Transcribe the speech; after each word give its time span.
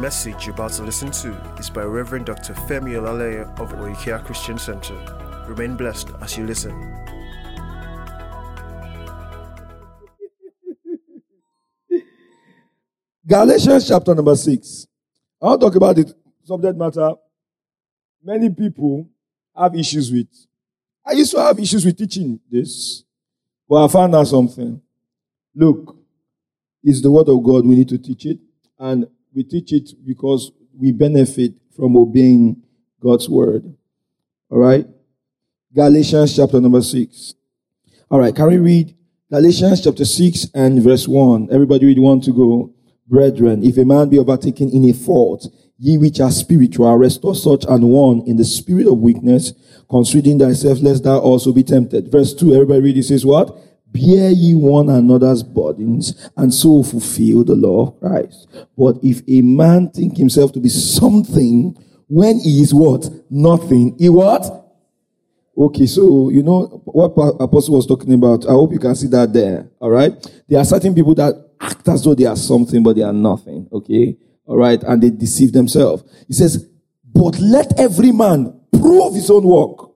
message 0.00 0.46
you're 0.46 0.54
about 0.54 0.72
to 0.72 0.82
listen 0.82 1.10
to 1.10 1.32
is 1.58 1.68
by 1.68 1.82
Reverend 1.82 2.26
Dr. 2.26 2.54
Femi 2.54 2.94
Olaleye 2.94 3.42
of 3.60 3.72
Oikea 3.72 4.24
Christian 4.24 4.58
Center. 4.58 4.94
Remain 5.46 5.76
blessed 5.76 6.08
as 6.22 6.38
you 6.38 6.46
listen. 6.46 6.72
Galatians 13.26 13.86
chapter 13.86 14.14
number 14.14 14.34
6. 14.34 14.86
I'll 15.42 15.58
talk 15.58 15.74
about 15.74 15.96
the 15.96 16.14
subject 16.44 16.78
matter 16.78 17.14
many 18.22 18.50
people 18.50 19.08
have 19.56 19.74
issues 19.74 20.10
with. 20.10 20.28
I 21.04 21.12
used 21.12 21.32
to 21.32 21.40
have 21.40 21.58
issues 21.58 21.84
with 21.84 21.96
teaching 21.96 22.40
this, 22.50 23.04
but 23.68 23.84
I 23.84 23.88
found 23.88 24.14
out 24.14 24.26
something. 24.26 24.80
Look, 25.54 25.96
it's 26.82 27.00
the 27.02 27.10
word 27.10 27.28
of 27.28 27.42
God. 27.42 27.66
We 27.66 27.76
need 27.76 27.88
to 27.88 27.98
teach 27.98 28.26
it, 28.26 28.38
and 28.78 29.06
we 29.34 29.44
teach 29.44 29.72
it 29.72 29.90
because 30.04 30.52
we 30.78 30.92
benefit 30.92 31.54
from 31.76 31.96
obeying 31.96 32.62
God's 33.00 33.28
word. 33.28 33.74
All 34.50 34.58
right? 34.58 34.86
Galatians 35.74 36.34
chapter 36.36 36.60
number 36.60 36.82
6. 36.82 37.34
All 38.10 38.18
right, 38.18 38.34
can 38.34 38.48
we 38.48 38.58
read 38.58 38.96
Galatians 39.30 39.84
chapter 39.84 40.04
6 40.04 40.48
and 40.54 40.82
verse 40.82 41.06
1? 41.06 41.48
Everybody 41.52 41.86
read 41.86 42.00
one 42.00 42.20
to 42.22 42.32
go. 42.32 42.74
Brethren, 43.06 43.62
if 43.62 43.76
a 43.76 43.84
man 43.84 44.08
be 44.08 44.18
overtaken 44.18 44.70
in 44.70 44.88
a 44.88 44.92
fault, 44.92 45.46
ye 45.78 45.96
which 45.96 46.20
are 46.20 46.30
spiritual, 46.30 46.92
restore 46.96 47.34
such 47.34 47.64
an 47.68 47.82
one 47.88 48.22
in 48.26 48.36
the 48.36 48.44
spirit 48.44 48.86
of 48.86 48.98
weakness, 48.98 49.52
considering 49.88 50.38
thyself, 50.38 50.80
lest 50.80 51.04
thou 51.04 51.18
also 51.18 51.52
be 51.52 51.62
tempted. 51.62 52.10
Verse 52.10 52.34
2, 52.34 52.54
everybody 52.54 52.80
read 52.80 52.96
it 52.96 53.04
says 53.04 53.24
what? 53.24 53.56
Bear 53.92 54.30
ye 54.30 54.54
one 54.54 54.88
another's 54.88 55.42
burdens, 55.42 56.30
and 56.36 56.54
so 56.54 56.82
fulfill 56.82 57.44
the 57.44 57.56
law 57.56 57.88
of 57.88 58.00
Christ. 58.00 58.46
But 58.76 58.98
if 59.02 59.22
a 59.28 59.42
man 59.42 59.90
think 59.90 60.16
himself 60.16 60.52
to 60.52 60.60
be 60.60 60.68
something, 60.68 61.76
when 62.08 62.38
he 62.40 62.62
is 62.62 62.72
what? 62.72 63.08
Nothing. 63.30 63.96
He 63.98 64.08
what? 64.08 64.44
Okay, 65.56 65.86
so 65.86 66.30
you 66.30 66.42
know 66.42 66.82
what 66.84 67.12
Apostle 67.40 67.74
was 67.74 67.86
talking 67.86 68.14
about. 68.14 68.46
I 68.46 68.52
hope 68.52 68.72
you 68.72 68.78
can 68.78 68.94
see 68.94 69.08
that 69.08 69.32
there. 69.32 69.68
All 69.80 69.90
right. 69.90 70.12
There 70.48 70.58
are 70.58 70.64
certain 70.64 70.94
people 70.94 71.14
that 71.16 71.34
act 71.60 71.86
as 71.88 72.02
though 72.02 72.14
they 72.14 72.24
are 72.24 72.36
something, 72.36 72.82
but 72.82 72.96
they 72.96 73.02
are 73.02 73.12
nothing. 73.12 73.68
Okay. 73.72 74.16
All 74.46 74.56
right. 74.56 74.82
And 74.82 75.02
they 75.02 75.10
deceive 75.10 75.52
themselves. 75.52 76.02
He 76.28 76.32
says, 76.32 76.66
but 77.12 77.38
let 77.40 77.78
every 77.78 78.10
man 78.12 78.58
prove 78.72 79.14
his 79.14 79.30
own 79.30 79.44
work. 79.44 79.89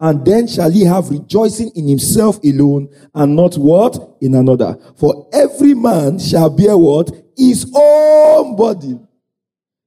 And 0.00 0.24
then 0.24 0.48
shall 0.48 0.70
he 0.70 0.84
have 0.84 1.10
rejoicing 1.10 1.70
in 1.76 1.86
himself 1.86 2.42
alone 2.42 2.88
and 3.14 3.36
not 3.36 3.54
what? 3.56 4.16
In 4.20 4.34
another. 4.34 4.76
For 4.96 5.28
every 5.32 5.74
man 5.74 6.18
shall 6.18 6.50
bear 6.50 6.76
what? 6.76 7.10
His 7.36 7.70
own 7.74 8.56
body. 8.56 8.98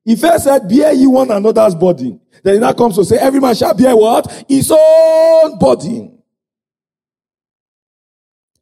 He 0.06 0.16
first 0.16 0.44
said, 0.44 0.70
bear 0.70 0.94
ye 0.94 1.08
one 1.08 1.32
another's 1.32 1.76
body. 1.76 2.20
Then 2.44 2.54
he 2.54 2.60
now 2.60 2.74
comes 2.74 2.96
to 2.96 3.04
say, 3.04 3.18
every 3.18 3.40
man 3.40 3.56
shall 3.56 3.74
bear 3.74 3.96
what? 3.96 4.46
His 4.48 4.72
own 4.72 5.58
body. 5.58 6.12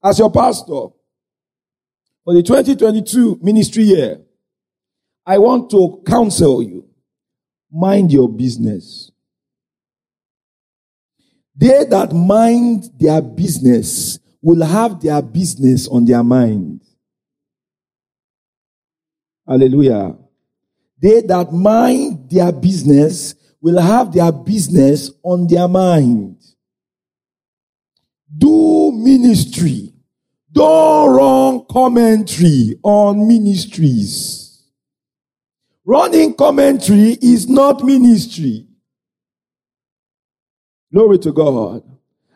As 0.04 0.20
your 0.20 0.32
pastor, 0.32 0.88
for 2.24 2.34
the 2.34 2.42
2022 2.42 3.40
ministry 3.42 3.84
year, 3.84 4.22
I 5.26 5.38
want 5.38 5.70
to 5.72 6.02
counsel 6.06 6.64
you. 6.64 6.86
Mind 7.72 8.12
your 8.12 8.30
business. 8.30 9.12
They 11.56 11.86
that 11.86 12.14
mind 12.14 12.90
their 13.00 13.22
business 13.22 14.20
will 14.42 14.66
have 14.66 15.00
their 15.02 15.22
business 15.22 15.88
on 15.88 16.06
their 16.06 16.24
mind. 16.24 16.82
Hallelujah. 19.48 20.18
They 21.02 21.22
that 21.22 21.52
mind 21.52 22.30
their 22.30 22.52
business 22.52 23.36
will 23.62 23.80
have 23.80 24.12
their 24.12 24.32
business 24.32 25.12
on 25.22 25.48
their 25.48 25.68
mind. 25.68 26.38
Do 28.36 28.92
ministry. 28.92 29.94
Don't 30.52 31.16
run 31.16 31.66
commentary 31.70 32.80
on 32.84 33.28
ministries. 33.28 34.64
Running 35.86 36.34
commentary 36.36 37.18
is 37.22 37.50
not 37.50 37.84
ministry. 37.84 38.68
Glory 40.94 41.18
to 41.20 41.32
God. 41.32 41.84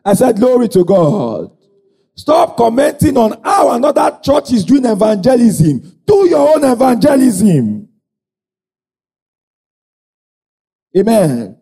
I 0.03 0.15
said, 0.15 0.37
Glory 0.37 0.67
to 0.69 0.83
God. 0.83 1.51
Stop 2.15 2.57
commenting 2.57 3.15
on 3.15 3.39
how 3.43 3.71
another 3.71 4.17
church 4.23 4.51
is 4.51 4.65
doing 4.65 4.85
evangelism. 4.85 5.99
Do 6.05 6.27
your 6.27 6.55
own 6.55 6.63
evangelism. 6.63 7.87
Amen. 10.97 11.57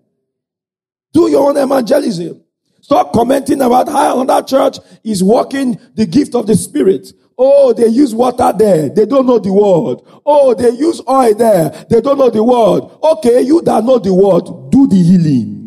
Do 1.11 1.29
your 1.29 1.49
own 1.49 1.57
evangelism. 1.57 2.41
Stop 2.79 3.11
commenting 3.11 3.61
about 3.61 3.89
how 3.89 4.21
another 4.21 4.47
church 4.47 4.77
is 5.03 5.21
working 5.21 5.77
the 5.95 6.05
gift 6.05 6.35
of 6.35 6.47
the 6.47 6.55
Spirit. 6.55 7.11
Oh, 7.37 7.73
they 7.73 7.87
use 7.87 8.15
water 8.15 8.53
there. 8.57 8.87
They 8.87 9.05
don't 9.05 9.25
know 9.25 9.39
the 9.39 9.51
word. 9.51 9.99
Oh, 10.25 10.53
they 10.53 10.69
use 10.69 11.01
oil 11.09 11.33
there. 11.33 11.69
They 11.89 11.99
don't 11.99 12.17
know 12.17 12.29
the 12.29 12.43
word. 12.43 12.83
Okay, 13.17 13.41
you 13.41 13.61
that 13.63 13.83
know 13.83 13.99
the 13.99 14.13
word, 14.13 14.71
do 14.71 14.87
the 14.87 14.95
healing. 14.95 15.64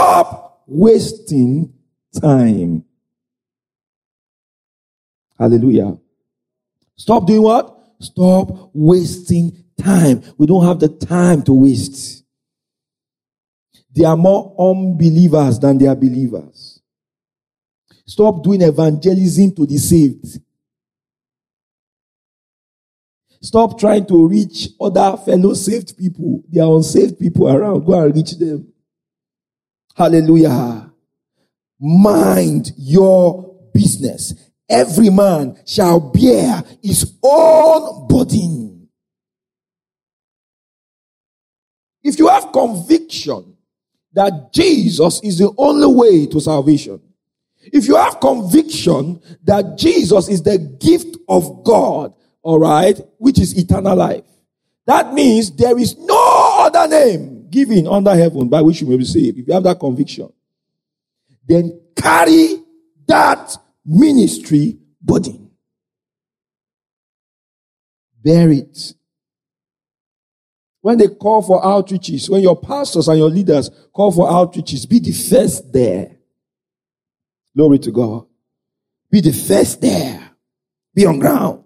Stop 0.00 0.62
wasting 0.66 1.74
time. 2.18 2.84
Hallelujah. 5.38 5.98
Stop 6.96 7.26
doing 7.26 7.42
what? 7.42 7.76
Stop 8.00 8.70
wasting 8.72 9.62
time. 9.78 10.22
We 10.38 10.46
don't 10.46 10.64
have 10.64 10.80
the 10.80 10.88
time 10.88 11.42
to 11.42 11.52
waste. 11.52 12.24
There 13.92 14.08
are 14.08 14.16
more 14.16 14.54
unbelievers 14.58 15.58
than 15.58 15.76
there 15.76 15.90
are 15.90 15.96
believers. 15.96 16.80
Stop 18.06 18.42
doing 18.42 18.62
evangelism 18.62 19.54
to 19.56 19.66
the 19.66 19.76
saved. 19.76 20.40
Stop 23.42 23.78
trying 23.78 24.06
to 24.06 24.26
reach 24.26 24.70
other 24.80 25.18
fellow 25.18 25.52
saved 25.52 25.98
people. 25.98 26.42
There 26.48 26.64
are 26.64 26.74
unsaved 26.74 27.18
people 27.18 27.48
around. 27.48 27.84
Go 27.84 28.02
and 28.02 28.14
reach 28.14 28.38
them. 28.38 28.69
Hallelujah. 30.00 30.90
Mind 31.78 32.72
your 32.78 33.54
business. 33.74 34.32
Every 34.66 35.10
man 35.10 35.58
shall 35.66 36.00
bear 36.00 36.64
his 36.82 37.18
own 37.22 38.08
burden. 38.08 38.88
If 42.02 42.18
you 42.18 42.28
have 42.28 42.50
conviction 42.50 43.58
that 44.14 44.54
Jesus 44.54 45.20
is 45.22 45.36
the 45.36 45.52
only 45.58 45.94
way 45.94 46.24
to 46.28 46.40
salvation, 46.40 46.98
if 47.58 47.86
you 47.86 47.96
have 47.96 48.20
conviction 48.20 49.20
that 49.44 49.76
Jesus 49.76 50.30
is 50.30 50.42
the 50.42 50.56
gift 50.80 51.18
of 51.28 51.62
God, 51.62 52.14
all 52.40 52.58
right, 52.58 52.98
which 53.18 53.38
is 53.38 53.52
eternal 53.58 53.96
life, 53.96 54.24
that 54.86 55.12
means 55.12 55.50
there 55.50 55.78
is 55.78 55.98
no 55.98 56.54
other 56.58 56.88
name 56.88 57.39
given 57.50 57.86
under 57.86 58.14
heaven 58.14 58.48
by 58.48 58.62
which 58.62 58.80
you 58.80 58.86
may 58.86 58.96
be 58.96 59.04
saved. 59.04 59.38
If 59.38 59.48
you 59.48 59.54
have 59.54 59.64
that 59.64 59.80
conviction, 59.80 60.32
then 61.46 61.80
carry 61.96 62.62
that 63.06 63.56
ministry 63.84 64.78
burden. 65.00 65.50
Bear 68.22 68.50
it. 68.50 68.94
When 70.82 70.98
they 70.98 71.08
call 71.08 71.42
for 71.42 71.62
outreaches, 71.62 72.28
when 72.30 72.42
your 72.42 72.58
pastors 72.58 73.08
and 73.08 73.18
your 73.18 73.28
leaders 73.28 73.70
call 73.92 74.12
for 74.12 74.28
outreaches, 74.28 74.88
be 74.88 74.98
the 74.98 75.12
first 75.12 75.72
there. 75.72 76.16
Glory 77.54 77.78
to 77.80 77.90
God. 77.90 78.26
Be 79.10 79.20
the 79.20 79.32
first 79.32 79.80
there. 79.80 80.30
Be 80.94 81.04
on 81.04 81.18
ground. 81.18 81.64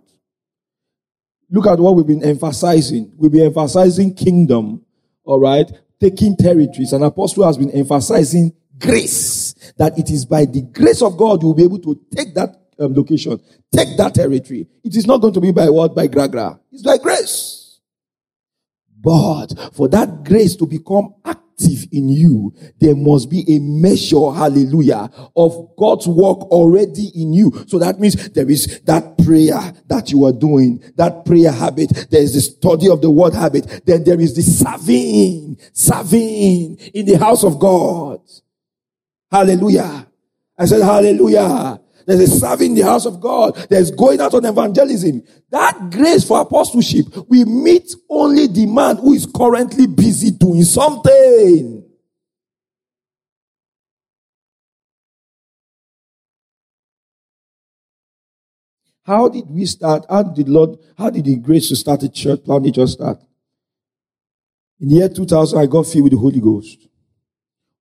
Look 1.51 1.67
at 1.67 1.79
what 1.79 1.95
we've 1.95 2.07
been 2.07 2.25
emphasizing. 2.25 3.13
We've 3.17 3.31
been 3.31 3.47
emphasizing 3.47 4.15
kingdom, 4.15 4.84
all 5.25 5.41
right? 5.41 5.71
Taking 6.00 6.37
territories. 6.37 6.93
An 6.93 7.03
apostle 7.03 7.44
has 7.47 7.56
been 7.56 7.71
emphasizing 7.71 8.53
grace. 8.79 9.55
That 9.76 9.99
it 9.99 10.11
is 10.11 10.25
by 10.25 10.44
the 10.44 10.62
grace 10.62 11.03
of 11.03 11.17
God 11.17 11.43
you 11.43 11.49
will 11.49 11.55
be 11.55 11.65
able 11.65 11.79
to 11.81 12.00
take 12.15 12.35
that 12.35 12.56
um, 12.79 12.94
location, 12.94 13.41
take 13.73 13.97
that 13.97 14.15
territory. 14.15 14.67
It 14.82 14.97
is 14.97 15.06
not 15.06 15.19
going 15.19 15.35
to 15.35 15.41
be 15.41 15.53
by 15.53 15.69
what? 15.71 15.94
By 15.94 16.09
gragra. 16.09 16.59
It's 16.73 16.82
by 16.82 16.99
grace. 16.99 17.81
But 19.00 19.75
for 19.75 19.88
that 19.88 20.25
grace 20.25 20.56
to 20.56 20.67
become 20.67 21.15
active 21.25 21.44
in 21.61 22.09
you, 22.09 22.53
there 22.81 22.95
must 22.95 23.31
be 23.31 23.45
a 23.49 23.59
measure, 23.61 24.33
hallelujah, 24.33 25.11
of 25.37 25.71
God's 25.79 26.06
work 26.06 26.41
already 26.51 27.11
in 27.15 27.33
you. 27.33 27.65
So 27.67 27.79
that 27.79 28.01
means 28.01 28.31
there 28.31 28.51
is 28.51 28.81
that 28.81 29.19
prayer 29.19 29.73
that 29.87 30.11
you 30.11 30.25
are 30.25 30.33
doing, 30.33 30.83
that 30.97 31.25
prayer 31.25 31.53
habit. 31.53 32.09
There 32.11 32.23
is 32.23 32.35
the 32.35 32.41
study 32.41 32.89
of 32.89 33.01
the 33.01 33.11
word 33.11 33.35
habit. 33.35 33.83
Then 33.87 34.05
there 34.05 34.21
is 34.21 34.35
the 34.35 34.43
serving, 34.43 35.59
serving 35.73 36.77
in 36.95 37.06
the 37.06 37.19
house 37.19 37.45
of 37.45 37.59
God. 37.59 38.21
Hallelujah. 39.31 40.06
I 40.59 40.67
said, 40.67 40.83
hallelujah. 40.83 41.81
There's 42.06 42.21
a 42.21 42.27
serving 42.27 42.75
the 42.75 42.83
house 42.83 43.06
of 43.06 43.21
God. 43.21 43.55
There's 43.71 43.91
going 43.91 44.21
out 44.21 44.35
on 44.35 44.45
evangelism. 44.45 45.23
That 45.51 45.91
grace 45.91 46.27
for 46.27 46.41
apostleship, 46.41 47.06
we 47.29 47.45
meet 47.45 47.95
only 48.09 48.47
the 48.47 48.67
man 48.67 48.97
who 48.97 49.12
is 49.15 49.27
currently 49.27 49.87
busy 49.87 50.31
doing 50.31 50.65
something. 50.65 51.85
How 59.05 59.29
did 59.29 59.51
we 59.51 59.67
start? 59.67 60.06
How 60.09 60.23
did 60.23 60.47
the 60.47 60.51
Lord, 60.51 60.79
how 60.97 61.11
did 61.11 61.27
the 61.27 61.37
grace 61.37 61.69
to 61.69 61.77
start 61.77 62.03
a 62.03 62.09
church 62.09 62.43
plant 62.45 62.75
just 62.75 62.95
start? 62.95 63.19
In 64.81 64.89
the 64.89 64.95
year 64.97 65.09
2000, 65.09 65.59
I 65.59 65.67
got 65.67 65.87
filled 65.87 66.05
with 66.05 66.12
the 66.12 66.19
Holy 66.19 66.41
Ghost. 66.41 66.89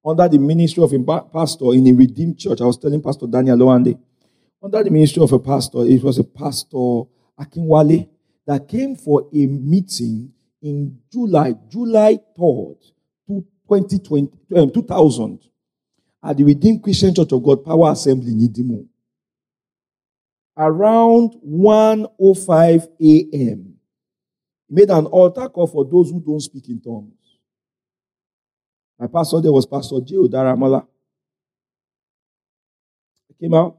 Under 0.06 0.28
the 0.28 0.38
ministry 0.38 0.84
of 0.84 0.92
a 0.92 1.22
pastor 1.22 1.74
in 1.74 1.88
a 1.88 1.94
redeemed 1.94 2.38
church, 2.38 2.60
I 2.60 2.66
was 2.66 2.78
telling 2.78 3.02
Pastor 3.02 3.26
Daniel 3.26 3.58
Loande, 3.58 3.98
under 4.64 4.84
the 4.84 4.90
ministry 4.90 5.22
of 5.22 5.34
a 5.34 5.40
pastor, 5.40 5.80
it 5.80 6.02
was 6.02 6.18
a 6.18 6.24
pastor, 6.24 7.04
Akinwale, 7.40 8.10
that 8.48 8.68
came 8.68 8.96
for 8.96 9.28
a 9.34 9.46
meeting 9.48 10.32
in 10.62 11.00
July, 11.12 11.54
July 11.70 12.18
3rd, 12.40 12.78
2020, 13.28 14.32
um, 14.56 14.72
2000, 14.72 15.40
at 16.24 16.38
the 16.38 16.44
Redeemed 16.44 16.82
Christian 16.82 17.14
Church 17.14 17.32
of 17.34 17.44
God 17.44 17.66
Power 17.66 17.92
Assembly 17.92 18.32
in 18.32 18.40
Idimu 18.40 18.88
around 20.58 21.36
1.05 21.46 22.84
a.m. 23.02 23.76
He 24.68 24.76
made 24.76 24.90
an 24.90 25.06
altar 25.08 25.50
call 25.50 25.68
for 25.68 25.86
those 25.86 26.10
who 26.12 26.22
don't 26.22 26.40
speak 26.40 26.70
in 26.70 26.80
tongues. 26.80 27.12
My 29.00 29.08
pastor 29.08 29.42
there 29.42 29.52
was 29.52 29.66
Pastor 29.66 30.00
J. 30.06 30.16
Odaramola. 30.16 30.86
I 33.30 33.34
came 33.42 33.54
out. 33.54 33.78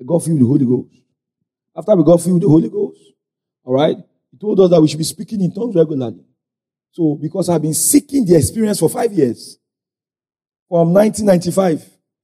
I 0.00 0.04
got 0.04 0.22
filled 0.22 0.38
with 0.38 0.42
the 0.42 0.46
Holy 0.46 0.66
Ghost. 0.66 1.02
After 1.76 1.96
we 1.96 2.04
got 2.04 2.20
filled 2.20 2.34
with 2.34 2.42
the 2.42 2.48
Holy 2.48 2.68
Ghost, 2.68 3.00
all 3.64 3.74
right, 3.74 3.96
he 4.30 4.38
told 4.38 4.60
us 4.60 4.70
that 4.70 4.80
we 4.80 4.88
should 4.88 4.98
be 4.98 5.04
speaking 5.04 5.40
in 5.40 5.52
tongues 5.52 5.74
regularly. 5.74 6.24
So, 6.92 7.18
because 7.20 7.48
I've 7.48 7.62
been 7.62 7.74
seeking 7.74 8.24
the 8.24 8.36
experience 8.36 8.80
for 8.80 8.88
five 8.88 9.12
years, 9.12 9.58
from 10.68 10.92
1995, 10.92 11.78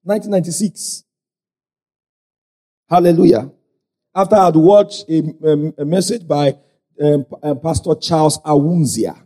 1996. 0.04 1.04
Hallelujah 2.88 3.50
after 4.14 4.36
I'd 4.36 4.56
watched 4.56 5.08
a, 5.08 5.18
um, 5.44 5.74
a 5.78 5.84
message 5.84 6.26
by 6.26 6.56
um, 7.00 7.26
um, 7.42 7.60
Pastor 7.60 7.94
Charles 7.94 8.38
Awunzia 8.42 9.20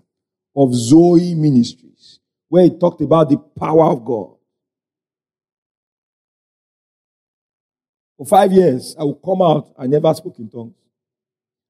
of 0.54 0.74
Zoe 0.74 1.34
Ministries, 1.34 2.20
where 2.48 2.64
he 2.64 2.70
talked 2.78 3.00
about 3.00 3.28
the 3.28 3.38
power 3.58 3.86
of 3.86 4.04
God. 4.04 4.35
For 8.16 8.26
five 8.26 8.52
years, 8.52 8.96
I 8.98 9.04
would 9.04 9.20
come 9.22 9.42
out, 9.42 9.72
I 9.78 9.86
never 9.86 10.12
spoke 10.14 10.38
in 10.38 10.48
tongues. 10.48 10.74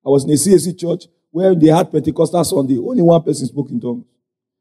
I 0.05 0.09
was 0.09 0.25
in 0.25 0.31
a 0.31 0.35
CAC 0.35 0.79
church 0.79 1.07
where 1.31 1.55
they 1.55 1.69
had 1.69 1.91
Pentecostal 1.91 2.45
Sunday, 2.45 2.79
only 2.79 3.03
one 3.03 3.23
person 3.23 3.47
spoke 3.47 3.71
in 3.71 3.81
tongues. 3.81 4.05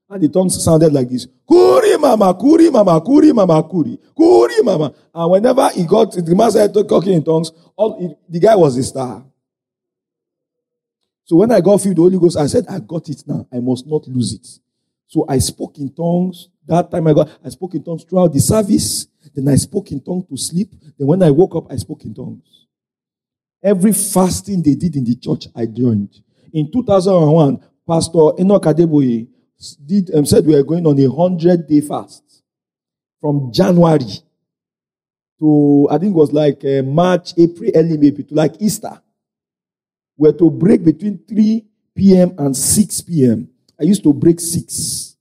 And 0.09 0.21
the 0.21 0.29
tongues 0.29 0.63
sounded 0.63 0.93
like 0.93 1.09
this. 1.09 1.27
Kuri 1.47 1.97
mama, 1.97 2.33
kuri 2.33 2.69
mama, 2.69 3.01
kuri 3.01 3.33
mama, 3.33 3.63
kuri, 3.63 3.97
kuri 4.15 4.61
mama. 4.61 4.93
And 5.13 5.31
whenever 5.31 5.69
he 5.69 5.85
got, 5.85 6.11
the 6.11 6.35
master 6.35 6.63
started 6.63 6.87
talking 6.87 7.13
in 7.13 7.23
tongues, 7.23 7.51
all, 7.75 8.19
the 8.27 8.39
guy 8.39 8.55
was 8.55 8.77
a 8.77 8.83
star. 8.83 9.25
So 11.23 11.37
when 11.37 11.51
I 11.51 11.59
got 11.59 11.81
filled 11.81 11.97
with 11.97 11.97
the 11.97 12.01
Holy 12.03 12.19
Ghost, 12.19 12.37
I 12.37 12.45
said, 12.45 12.65
I 12.69 12.79
got 12.79 13.09
it 13.09 13.23
now. 13.25 13.47
I 13.51 13.59
must 13.59 13.87
not 13.87 14.07
lose 14.07 14.33
it. 14.33 14.47
So 15.07 15.25
I 15.27 15.39
spoke 15.39 15.77
in 15.79 15.91
tongues. 15.91 16.49
That 16.67 16.91
time 16.91 17.07
I 17.07 17.13
got, 17.13 17.29
I 17.43 17.49
spoke 17.49 17.73
in 17.73 17.83
tongues 17.83 18.03
throughout 18.03 18.31
the 18.31 18.39
service. 18.39 19.07
Then 19.33 19.47
I 19.47 19.55
spoke 19.55 19.91
in 19.91 20.01
tongues 20.01 20.25
to 20.29 20.37
sleep. 20.37 20.71
Then 20.97 21.07
when 21.07 21.23
I 21.23 21.31
woke 21.31 21.55
up, 21.55 21.71
I 21.71 21.75
spoke 21.77 22.03
in 22.05 22.13
tongues. 22.13 22.67
Every 23.63 23.93
fasting 23.93 24.61
they 24.61 24.75
did 24.75 24.95
in 24.95 25.03
the 25.03 25.15
church, 25.15 25.47
I 25.55 25.65
joined. 25.65 26.21
In 26.53 26.71
2001, 26.71 27.59
Pastor 27.87 28.31
Enoch 28.39 28.63
Adeboye 28.63 29.27
did 29.85 30.13
um, 30.13 30.25
said 30.25 30.45
we 30.45 30.55
are 30.55 30.63
going 30.63 30.85
on 30.85 30.99
a 30.99 31.09
hundred 31.11 31.67
day 31.67 31.81
fast 31.81 32.23
from 33.21 33.51
January 33.51 34.05
to 35.39 35.87
I 35.89 35.97
think 35.97 36.11
it 36.11 36.17
was 36.17 36.31
like 36.31 36.63
uh, 36.63 36.83
March, 36.83 37.33
April, 37.37 37.71
early 37.73 37.97
May 37.97 38.11
to 38.11 38.25
like 38.31 38.53
Easter. 38.59 39.01
We're 40.17 40.33
to 40.33 40.49
break 40.49 40.83
between 40.83 41.19
3 41.27 41.65
p.m. 41.95 42.35
and 42.37 42.55
6 42.55 43.01
p.m. 43.01 43.49
I 43.79 43.83
used 43.83 44.03
to 44.03 44.13
break 44.13 44.39
six 44.39 45.14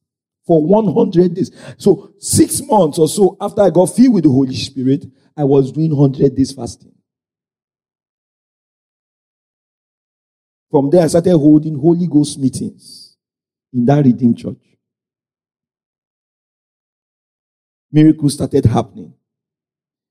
for 0.46 0.64
100 0.64 1.34
days. 1.34 1.50
So 1.78 2.12
six 2.18 2.60
months 2.62 2.98
or 2.98 3.08
so 3.08 3.36
after 3.40 3.62
I 3.62 3.70
got 3.70 3.86
filled 3.86 4.14
with 4.14 4.24
the 4.24 4.30
Holy 4.30 4.54
Spirit, 4.54 5.06
I 5.36 5.44
was 5.44 5.72
doing 5.72 5.94
100 5.96 6.34
days 6.34 6.52
fasting. 6.52 6.92
From 10.70 10.90
there, 10.90 11.02
I 11.04 11.06
started 11.06 11.38
holding 11.38 11.78
Holy 11.78 12.06
Ghost 12.06 12.38
meetings 12.38 13.16
in 13.72 13.84
that 13.86 14.04
redeemed 14.04 14.38
church. 14.38 14.58
Miracles 17.92 18.34
started 18.34 18.64
happening. 18.66 19.14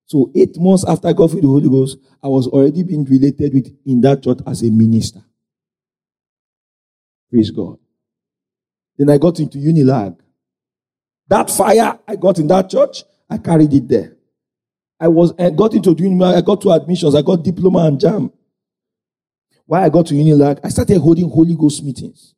So 0.05 0.31
eight 0.35 0.57
months 0.57 0.85
after 0.87 1.09
I 1.09 1.13
got 1.13 1.31
filled 1.31 1.43
with 1.43 1.63
the 1.63 1.69
Holy 1.69 1.69
Ghost, 1.69 1.97
I 2.21 2.27
was 2.27 2.47
already 2.47 2.83
being 2.83 3.03
related 3.03 3.53
with 3.53 3.77
in 3.85 3.99
that 4.01 4.23
church 4.23 4.39
as 4.47 4.61
a 4.63 4.71
minister. 4.71 5.21
Praise 7.29 7.51
God. 7.51 7.79
Then 8.97 9.09
I 9.09 9.17
got 9.17 9.39
into 9.39 9.57
Unilag. 9.57 10.17
That 11.27 11.49
fire 11.49 11.99
I 12.07 12.15
got 12.15 12.39
in 12.39 12.47
that 12.47 12.69
church, 12.69 13.03
I 13.29 13.37
carried 13.37 13.73
it 13.73 13.87
there. 13.87 14.15
I 14.99 15.07
was 15.07 15.33
I 15.37 15.49
got 15.49 15.73
into 15.73 15.95
Unilag, 15.95 16.35
I 16.35 16.41
got 16.41 16.61
two 16.61 16.71
admissions, 16.71 17.15
I 17.15 17.21
got 17.21 17.43
diploma 17.43 17.87
and 17.87 17.99
JAMB. 17.99 18.31
Why 19.65 19.83
I 19.85 19.89
got 19.89 20.07
to 20.07 20.13
Unilag, 20.13 20.59
I 20.63 20.69
started 20.69 20.99
holding 20.99 21.29
Holy 21.29 21.55
Ghost 21.55 21.83
meetings 21.83 22.35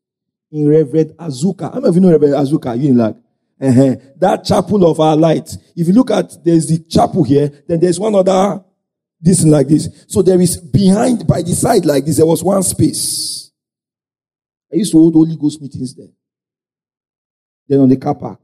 in 0.51 0.67
Reverend 0.69 1.11
Azuka. 1.17 1.73
Many 1.73 1.87
of 1.87 1.95
you 1.95 2.01
know 2.01 2.11
Reverend 2.11 2.35
Azuka? 2.35 2.77
Unilag. 2.77 3.17
uh-huh. 3.59 3.95
that 4.17 4.43
chapel 4.43 4.89
of 4.89 4.99
our 4.99 5.15
light. 5.15 5.49
If 5.75 5.87
you 5.87 5.93
look 5.93 6.11
at 6.11 6.43
there's 6.43 6.67
the 6.67 6.79
chapel 6.89 7.23
here, 7.23 7.51
then 7.67 7.79
there's 7.79 7.99
one 7.99 8.15
other 8.15 8.63
this 9.19 9.43
like 9.43 9.67
this. 9.67 10.05
So 10.07 10.21
there 10.21 10.39
is 10.39 10.57
behind 10.57 11.25
by 11.25 11.41
the 11.41 11.53
side 11.53 11.85
like 11.85 12.05
this, 12.05 12.17
there 12.17 12.25
was 12.25 12.43
one 12.43 12.63
space. 12.63 13.51
I 14.71 14.77
used 14.77 14.91
to 14.91 14.97
hold 14.97 15.13
Holy 15.13 15.35
Ghost 15.35 15.61
meetings 15.61 15.95
there. 15.95 16.14
Then 17.67 17.79
on 17.79 17.89
the 17.89 17.97
car 17.97 18.15
park. 18.15 18.39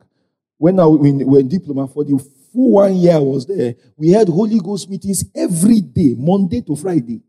When 0.58 0.80
I 0.80 0.86
when, 0.86 1.22
in 1.22 1.48
diploma 1.48 1.88
for 1.88 2.04
the 2.04 2.18
full 2.54 2.72
one 2.74 2.96
year 2.96 3.16
I 3.16 3.20
was 3.20 3.46
there, 3.46 3.76
we 3.98 4.10
had 4.10 4.28
Holy 4.28 4.60
Ghost 4.60 4.90
meetings 4.90 5.24
every 5.36 5.82
day, 5.82 6.16
Monday 6.18 6.62
to 6.62 6.76
Friday. 6.76 7.22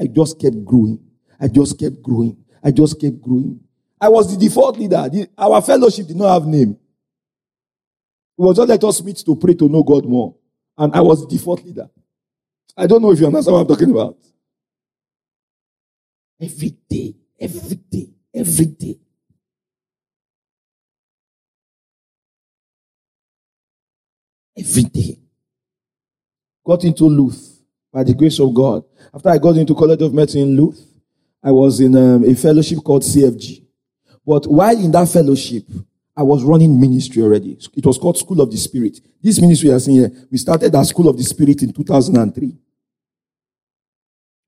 I 0.00 0.06
just 0.06 0.40
kept 0.40 0.64
growing. 0.64 1.00
I 1.40 1.48
just 1.48 1.78
kept 1.78 2.02
growing. 2.02 2.36
I 2.62 2.70
just 2.70 3.00
kept 3.00 3.20
growing. 3.20 3.60
I 4.00 4.08
was 4.08 4.30
the 4.30 4.38
default 4.38 4.78
leader. 4.78 5.08
The, 5.10 5.28
our 5.36 5.60
fellowship 5.60 6.06
did 6.06 6.16
not 6.16 6.32
have 6.32 6.46
name. 6.46 6.70
It 8.38 8.42
was 8.42 8.56
just 8.56 8.68
let 8.68 8.84
us 8.84 9.02
meet 9.02 9.16
to 9.18 9.34
pray 9.34 9.54
to 9.54 9.68
know 9.68 9.82
God 9.82 10.04
more. 10.06 10.36
And 10.76 10.94
I 10.94 11.00
was 11.00 11.22
the 11.22 11.26
default 11.36 11.64
leader. 11.64 11.90
I 12.76 12.86
don't 12.86 13.02
know 13.02 13.10
if 13.10 13.18
you 13.18 13.26
understand 13.26 13.54
what 13.54 13.62
I'm 13.62 13.66
talking 13.66 13.90
about. 13.90 14.16
Every 16.40 16.70
day, 16.88 17.16
every 17.40 17.76
day, 17.76 18.10
every 18.32 18.66
day. 18.66 18.98
Every 24.58 24.82
day. 24.84 25.18
Got 26.66 26.84
into 26.84 27.04
Luth 27.04 27.62
by 27.92 28.02
the 28.04 28.14
grace 28.14 28.40
of 28.40 28.52
God. 28.52 28.84
After 29.14 29.28
I 29.28 29.38
got 29.38 29.56
into 29.56 29.74
College 29.74 30.02
of 30.02 30.12
Medicine 30.12 30.42
in 30.42 30.56
Luth, 30.56 30.84
I 31.42 31.50
was 31.50 31.80
in 31.80 31.96
um, 31.96 32.24
a 32.24 32.34
fellowship 32.34 32.78
called 32.84 33.02
CFG. 33.02 33.64
But 34.26 34.46
while 34.46 34.76
in 34.76 34.90
that 34.92 35.08
fellowship, 35.08 35.64
I 36.16 36.22
was 36.22 36.42
running 36.42 36.78
ministry 36.80 37.22
already. 37.22 37.56
It 37.76 37.86
was 37.86 37.96
called 37.96 38.18
School 38.18 38.40
of 38.40 38.50
the 38.50 38.56
Spirit. 38.56 39.00
This 39.22 39.40
ministry 39.40 39.78
seen 39.78 39.94
here, 39.94 40.10
we 40.30 40.36
started 40.36 40.74
at 40.74 40.82
School 40.86 41.08
of 41.08 41.16
the 41.16 41.22
Spirit 41.22 41.62
in 41.62 41.72
2003. 41.72 42.48
It 42.48 42.56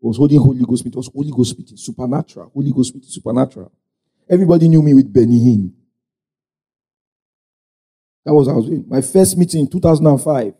was 0.01 0.17
holding 0.17 0.41
Holy 0.41 0.65
Ghost 0.65 0.85
meeting. 0.85 0.97
It 0.97 1.03
was 1.03 1.11
Holy 1.15 1.31
Ghost 1.31 1.57
meeting, 1.59 1.77
supernatural. 1.77 2.51
Holy 2.53 2.73
Ghost 2.73 2.95
meeting, 2.95 3.09
supernatural. 3.09 3.71
Everybody 4.29 4.69
knew 4.69 4.83
me 4.83 4.95
with 4.95 5.13
Benny 5.13 5.39
Hinn. 5.39 5.73
That 8.25 8.35
was 8.35 8.49
I 8.49 8.53
was 8.53 8.67
doing. 8.67 8.85
My 8.89 9.01
first 9.01 9.37
meeting 9.37 9.61
in 9.61 9.71
2005 9.71 10.55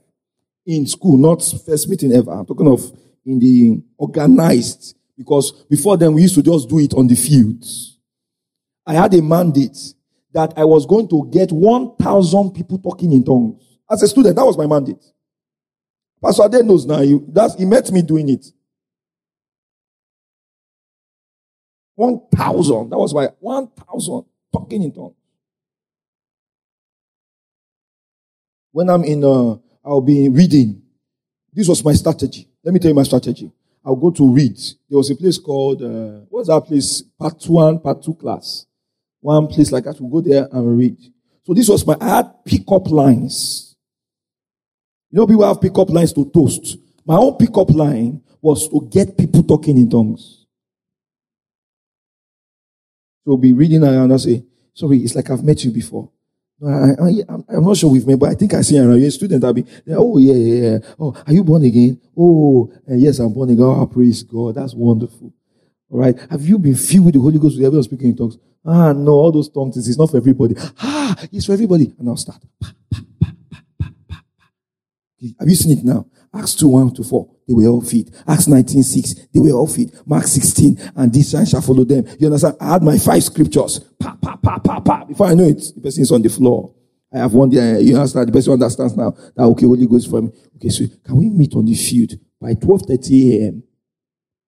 in 0.67 0.87
school, 0.87 1.19
not 1.19 1.43
first 1.67 1.89
meeting 1.89 2.13
ever. 2.13 2.31
I'm 2.33 2.47
talking 2.47 2.69
of 2.69 2.81
in 3.25 3.39
the 3.39 3.83
organized 3.99 4.97
because 5.17 5.53
before 5.69 5.97
then, 5.97 6.15
we 6.15 6.23
used 6.23 6.35
to 6.37 6.43
just 6.43 6.69
do 6.69 6.79
it 6.79 6.95
on 6.95 7.07
the 7.07 7.15
fields. 7.15 7.99
I 8.87 8.95
had 8.95 9.13
a 9.15 9.23
mandate 9.23 9.77
that 10.33 10.55
I 10.57 10.65
was 10.65 10.87
going 10.87 11.09
to 11.09 11.29
get 11.31 11.53
1,000 11.53 12.53
people 12.53 12.79
talking 12.79 13.13
in 13.13 13.25
tongues. 13.25 13.63
As 13.91 14.03
a 14.03 14.09
student, 14.09 14.37
that 14.37 14.47
was 14.47 14.57
my 14.57 14.67
mandate. 14.67 15.05
Pastor 16.23 16.45
Ade 16.45 16.65
knows 16.65 16.87
now. 16.87 17.01
He, 17.01 17.19
that's, 17.29 17.55
he 17.57 17.65
met 17.65 17.91
me 17.91 18.03
doing 18.03 18.29
it. 18.29 18.47
1,000. 21.97 22.91
That 22.91 22.99
was 22.99 23.13
my 23.13 23.29
1,000 23.41 24.25
talking 24.53 24.83
in 24.83 24.93
tongues. 24.93 25.20
When 28.73 28.89
I'm 28.89 29.05
in, 29.05 29.25
uh, 29.25 29.57
I'll 29.85 30.01
be 30.01 30.29
reading. 30.29 30.83
This 31.53 31.69
was 31.69 31.85
my 31.85 31.93
strategy. 31.93 32.49
Let 32.63 32.73
me 32.73 32.81
tell 32.81 32.91
you 32.91 32.95
my 32.95 33.03
strategy. 33.03 33.51
I'll 33.85 33.97
go 33.97 34.11
to 34.11 34.33
read. 34.33 34.57
There 34.89 34.99
was 34.99 35.11
a 35.11 35.17
place 35.17 35.39
called, 35.39 35.83
uh, 35.83 36.27
what's 36.29 36.49
that 36.49 36.61
place? 36.61 37.03
Part 37.19 37.43
one, 37.47 37.81
part 37.81 38.03
two 38.03 38.15
class. 38.15 38.67
One 39.21 39.47
place 39.49 39.73
like 39.73 39.85
that. 39.85 40.01
We'll 40.01 40.23
go 40.23 40.29
there 40.29 40.49
and 40.53 40.79
read. 40.79 40.99
So 41.45 41.55
this 41.55 41.69
was 41.69 41.87
my, 41.87 41.97
I 42.01 42.17
had 42.17 42.45
pick-up 42.45 42.89
lines. 42.91 43.75
You 45.11 45.19
know, 45.19 45.27
people 45.27 45.47
have 45.47 45.61
pick-up 45.61 45.91
lines 45.91 46.13
to 46.13 46.31
toast. 46.31 46.77
My 47.05 47.17
own 47.17 47.37
pick-up 47.37 47.71
line 47.71 48.23
was 48.41 48.69
to 48.69 48.87
get 48.91 49.17
people 49.17 49.43
talking 49.43 49.77
in 49.77 49.91
tongues. 49.91 50.47
So 53.25 53.33
I'll 53.33 53.37
be 53.37 53.53
reading 53.53 53.83
and 53.83 54.13
I'll 54.13 54.19
say, 54.19 54.45
sorry, 54.75 54.99
it's 54.99 55.15
like 55.15 55.29
I've 55.31 55.43
met 55.43 55.65
you 55.65 55.71
before. 55.71 56.11
I, 56.63 57.55
am 57.57 57.65
not 57.65 57.77
sure 57.77 57.91
we've 57.91 58.07
met, 58.07 58.19
but 58.19 58.31
I 58.31 58.35
think 58.35 58.53
I 58.53 58.61
see 58.61 58.77
you. 58.77 58.95
You're 58.95 59.09
a 59.09 59.11
student. 59.11 59.43
I'll 59.45 59.55
be, 59.55 59.65
oh, 59.91 60.19
yeah, 60.19 60.35
yeah, 60.35 60.71
yeah. 60.71 60.79
Oh, 60.99 61.15
are 61.27 61.33
you 61.33 61.43
born 61.43 61.65
again? 61.65 61.99
Oh, 62.17 62.71
uh, 62.89 62.95
yes, 62.95 63.19
I'm 63.19 63.33
born 63.33 63.51
again. 63.51 63.65
Oh, 63.65 63.87
praise 63.87 64.23
God. 64.23 64.57
That's 64.57 64.75
wonderful. 64.75 65.33
All 65.89 65.99
right. 65.99 66.19
Have 66.31 66.43
you 66.43 66.59
been 66.59 66.75
filled 66.77 67.07
with 67.07 67.15
the 67.15 67.21
Holy 67.21 67.39
Ghost? 67.39 67.57
with 67.57 67.65
Everyone 67.65 67.83
speaking 67.83 68.11
in 68.11 68.17
tongues. 68.17 68.37
Ah, 68.65 68.93
no, 68.93 69.13
all 69.13 69.33
those 69.33 69.49
tongues, 69.49 69.77
it's 69.77 69.97
not 69.99 70.11
for 70.11 70.19
everybody. 70.19 70.55
Ah, 70.79 71.17
it's 71.33 71.47
for 71.47 71.53
everybody. 71.53 71.95
And 71.99 72.09
I'll 72.09 72.17
start. 72.17 72.43
Have 75.39 75.49
you 75.49 75.55
seen 75.55 75.79
it 75.79 75.85
now? 75.85 76.07
Acts 76.35 76.55
2, 76.55 76.69
1 76.69 76.95
to 76.95 77.05
4, 77.05 77.29
they 77.51 77.55
were 77.55 77.67
all 77.67 77.81
feet. 77.83 78.09
Acts 78.29 78.47
19, 78.47 78.83
6, 78.85 79.15
they 79.35 79.41
were 79.41 79.51
all 79.51 79.67
feet. 79.67 79.93
Mark 80.07 80.25
16, 80.25 80.93
and 80.95 81.13
this 81.13 81.33
sign 81.33 81.45
shall 81.45 81.61
follow 81.61 81.83
them. 81.85 82.07
You 82.21 82.29
understand? 82.29 82.57
I 82.61 82.75
had 82.75 82.83
my 82.83 82.97
five 82.97 83.25
scriptures. 83.25 83.81
Pa, 83.99 84.17
pa, 84.23 84.37
pa, 84.37 84.59
pa, 84.61 84.79
pa. 84.79 85.05
Before 85.05 85.27
I 85.27 85.35
know 85.35 85.45
it, 85.45 85.61
the 85.75 85.81
person 85.81 86.03
is 86.03 86.13
on 86.13 86.23
the 86.23 86.29
floor. 86.29 86.73
I 87.13 87.19
have 87.19 87.35
one. 87.35 87.51
You 87.51 87.97
understand? 87.97 88.29
The 88.29 88.33
person 88.33 88.53
understands 88.53 88.97
now 88.97 89.11
that, 89.11 89.43
okay, 89.43 89.67
Holy 89.67 89.87
Ghost 89.89 90.09
for 90.09 90.23
me. 90.23 90.31
Okay, 90.57 90.69
so 90.69 90.85
can 91.05 91.17
we 91.17 91.29
meet 91.29 91.53
on 91.55 91.65
the 91.65 91.75
field 91.75 92.13
by 92.41 92.55
12.30 92.55 93.41
a.m. 93.41 93.63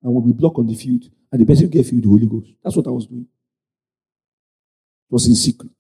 and 0.02 0.12
we'll 0.12 0.23
be 0.23 0.32
blocked 0.32 0.59
on 0.59 0.66
the 0.68 0.76
field 0.76 1.02
and 1.32 1.40
the 1.40 1.44
person 1.44 1.71
filled 1.73 1.85
with 1.87 2.02
the 2.02 2.09
Holy 2.09 2.26
Ghost. 2.26 2.52
That's 2.62 2.76
what 2.76 2.87
I 2.87 2.90
was 2.90 3.06
doing. 3.06 3.23
It 3.23 5.12
was 5.12 5.26
in 5.26 5.35
secret. 5.35 5.73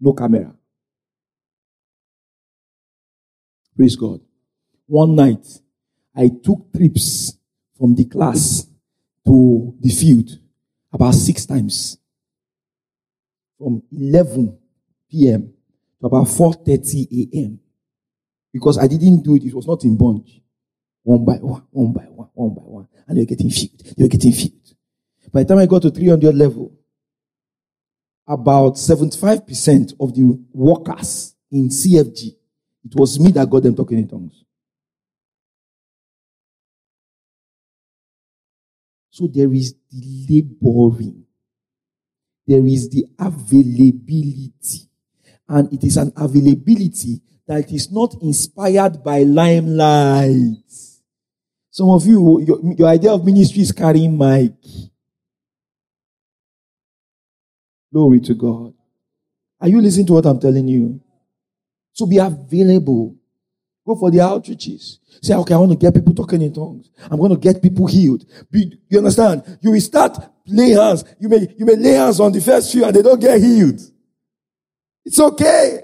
No 0.00 0.12
camera. 0.12 0.54
Praise 3.76 3.96
God. 3.96 4.20
One 4.86 5.14
night, 5.14 5.46
I 6.16 6.30
took 6.42 6.72
trips 6.74 7.36
from 7.76 7.94
the 7.94 8.04
class 8.04 8.66
to 9.26 9.74
the 9.80 9.90
field 9.90 10.30
about 10.92 11.14
six 11.14 11.46
times. 11.46 11.98
From 13.58 13.82
11 13.92 14.58
p.m. 15.10 15.52
to 16.00 16.06
about 16.06 16.26
4.30 16.26 17.32
a.m. 17.32 17.60
Because 18.52 18.78
I 18.78 18.86
didn't 18.86 19.22
do 19.22 19.36
it. 19.36 19.44
It 19.44 19.54
was 19.54 19.66
not 19.66 19.84
in 19.84 19.96
bunch. 19.96 20.40
One 21.02 21.24
by 21.24 21.34
one, 21.34 21.62
one 21.70 21.92
by 21.92 22.02
one, 22.02 22.28
one 22.34 22.54
by 22.54 22.62
one. 22.62 22.88
And 23.06 23.16
they 23.16 23.22
were 23.22 23.26
getting 23.26 23.50
filled. 23.50 23.96
They 23.96 24.04
were 24.04 24.08
getting 24.08 24.32
filled. 24.32 24.74
By 25.32 25.42
the 25.42 25.48
time 25.48 25.58
I 25.58 25.66
got 25.66 25.82
to 25.82 25.90
300 25.90 26.34
level, 26.34 26.72
about 28.26 28.74
75% 28.74 29.94
of 30.00 30.14
the 30.14 30.40
workers 30.52 31.34
in 31.50 31.68
CFG, 31.68 32.34
it 32.84 32.94
was 32.94 33.18
me 33.20 33.30
that 33.32 33.48
got 33.48 33.62
them 33.62 33.74
talking 33.76 33.98
in 33.98 34.08
tongues. 34.08 34.44
So 39.20 39.26
there 39.26 39.52
is 39.52 39.74
the 39.92 40.46
laboring. 40.50 41.26
There 42.46 42.66
is 42.66 42.88
the 42.88 43.04
availability. 43.18 44.88
And 45.46 45.70
it 45.70 45.84
is 45.84 45.98
an 45.98 46.10
availability 46.16 47.20
that 47.46 47.70
is 47.70 47.92
not 47.92 48.14
inspired 48.22 49.04
by 49.04 49.24
limelight. 49.24 50.64
Some 51.70 51.90
of 51.90 52.06
you, 52.06 52.40
your, 52.40 52.74
your 52.78 52.88
idea 52.88 53.12
of 53.12 53.26
ministry 53.26 53.60
is 53.60 53.72
carrying 53.72 54.16
mic. 54.16 54.54
Glory 57.92 58.20
to 58.20 58.34
God. 58.34 58.72
Are 59.60 59.68
you 59.68 59.82
listening 59.82 60.06
to 60.06 60.14
what 60.14 60.24
I'm 60.24 60.40
telling 60.40 60.66
you? 60.66 60.98
So 61.92 62.06
be 62.06 62.16
available. 62.16 63.16
Go 63.90 63.96
for 63.96 64.10
the 64.12 64.18
outreaches. 64.18 64.98
Say, 65.20 65.34
okay, 65.34 65.52
I 65.52 65.56
want 65.56 65.72
to 65.72 65.76
get 65.76 65.92
people 65.92 66.14
talking 66.14 66.40
in 66.40 66.54
tongues. 66.54 66.88
I'm 67.10 67.18
going 67.18 67.32
to 67.32 67.36
get 67.36 67.60
people 67.60 67.88
healed. 67.88 68.24
Be, 68.48 68.78
you 68.88 68.98
understand? 68.98 69.58
You 69.60 69.72
will 69.72 69.80
start 69.80 70.16
lay 70.46 70.70
hands. 70.70 71.04
You 71.18 71.28
may, 71.28 71.52
you 71.58 71.66
may 71.66 71.74
lay 71.74 71.94
hands 71.94 72.20
on 72.20 72.30
the 72.30 72.40
first 72.40 72.70
few 72.70 72.84
and 72.84 72.94
they 72.94 73.02
don't 73.02 73.20
get 73.20 73.40
healed. 73.40 73.80
It's 75.04 75.18
okay. 75.18 75.80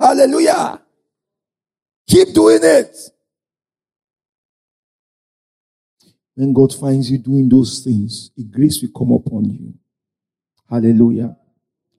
Hallelujah. 0.00 0.80
Keep 2.08 2.32
doing 2.32 2.60
it. 2.62 2.96
When 6.34 6.54
God 6.54 6.72
finds 6.72 7.10
you 7.10 7.18
doing 7.18 7.46
those 7.46 7.80
things, 7.80 8.30
a 8.38 8.42
grace 8.42 8.80
will 8.80 8.98
come 8.98 9.12
upon 9.12 9.50
you. 9.50 9.74
Hallelujah. 10.70 11.36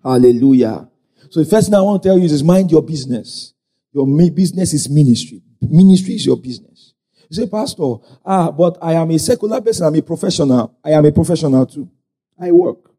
Hallelujah. 0.03 0.89
So 1.29 1.43
the 1.43 1.47
first 1.47 1.67
thing 1.67 1.75
I 1.75 1.81
want 1.81 2.01
to 2.01 2.09
tell 2.09 2.17
you 2.17 2.25
is 2.25 2.43
mind 2.43 2.71
your 2.71 2.81
business. 2.81 3.53
Your 3.91 4.05
business 4.31 4.73
is 4.73 4.89
ministry. 4.89 5.41
Ministry 5.61 6.15
is 6.15 6.25
your 6.25 6.37
business. 6.37 6.93
You 7.29 7.35
say, 7.35 7.47
Pastor, 7.47 7.95
ah, 8.25 8.51
but 8.51 8.77
I 8.81 8.93
am 8.93 9.11
a 9.11 9.19
secular 9.19 9.61
person. 9.61 9.87
I'm 9.87 9.95
a 9.95 10.01
professional. 10.01 10.77
I 10.83 10.91
am 10.91 11.05
a 11.05 11.11
professional 11.11 11.65
too. 11.65 11.89
I 12.39 12.51
work. 12.51 12.91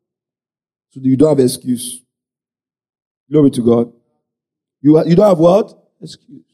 So 0.90 1.00
you 1.02 1.16
don't 1.16 1.30
have 1.30 1.40
excuse. 1.40 2.02
Glory 3.30 3.50
to 3.50 3.62
God. 3.62 3.92
You, 4.80 5.04
you 5.06 5.14
don't 5.14 5.28
have 5.28 5.38
what? 5.38 5.72
Excuse. 6.00 6.44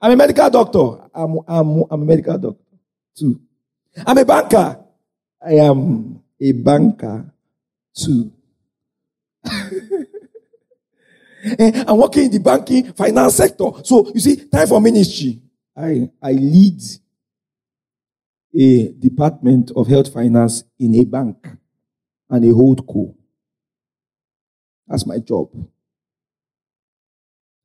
I'm 0.00 0.12
a 0.12 0.16
medical 0.16 0.50
doctor. 0.50 1.08
I'm, 1.14 1.38
I'm, 1.48 1.84
I'm 1.90 2.02
a 2.02 2.04
medical 2.04 2.38
doctor 2.38 2.64
too. 3.16 3.40
I'm 4.06 4.18
a 4.18 4.24
banker. 4.24 4.78
I 5.44 5.52
am 5.54 6.22
a 6.40 6.52
banker 6.52 7.32
too. 7.94 8.32
Eh, 11.58 11.84
I'm 11.86 11.96
working 11.98 12.24
in 12.24 12.30
the 12.32 12.40
banking 12.40 12.92
finance 12.92 13.36
sector. 13.36 13.70
So 13.84 14.10
you 14.12 14.20
see, 14.20 14.48
time 14.48 14.66
for 14.66 14.80
ministry. 14.80 15.40
I, 15.76 16.10
I 16.22 16.32
lead 16.32 16.80
a 18.58 18.92
department 18.92 19.70
of 19.76 19.86
health 19.86 20.12
finance 20.12 20.64
in 20.78 20.94
a 20.96 21.04
bank 21.04 21.46
and 22.30 22.44
a 22.44 22.54
hold 22.54 22.86
co. 22.86 23.14
That's 24.88 25.06
my 25.06 25.18
job. 25.18 25.50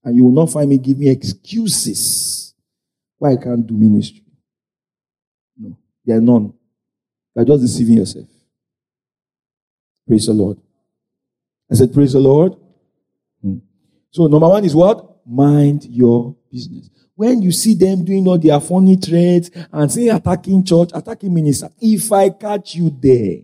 And 0.04 0.16
you 0.16 0.26
will 0.26 0.32
not 0.32 0.52
find 0.52 0.70
me 0.70 0.78
give 0.78 0.98
me 0.98 1.10
excuses 1.10 2.54
why 3.18 3.34
I 3.34 3.38
can't 3.38 3.66
do 3.66 3.76
ministry. 3.76 4.24
No, 5.58 5.78
there 6.04 6.18
are 6.18 6.22
none. 6.22 6.54
You 7.36 7.42
are 7.42 7.46
just 7.46 7.62
deceiving 7.62 7.98
yourself. 7.98 8.28
Praise 10.08 10.26
the 10.26 10.34
Lord. 10.34 10.58
I 11.72 11.76
said, 11.76 11.94
Praise 11.94 12.14
the 12.14 12.20
Lord. 12.20 12.56
Hmm. 13.42 13.60
So, 14.12 14.28
number 14.28 14.48
one 14.48 14.66
is 14.66 14.76
what? 14.76 15.26
Mind 15.26 15.86
your 15.86 16.36
business. 16.52 16.90
When 17.16 17.42
you 17.42 17.52
see 17.52 17.76
them 17.76 18.04
doing 18.04 18.28
all 18.28 18.38
their 18.38 18.60
funny 18.60 18.98
trades 18.98 19.52
and 19.72 19.92
say 19.92 20.10
attacking 20.10 20.66
church, 20.66 20.90
attacking 20.94 21.34
minister, 21.34 21.70
if 21.80 22.12
I 22.12 22.30
catch 22.30 22.76
you 22.76 22.90
there, 22.90 23.38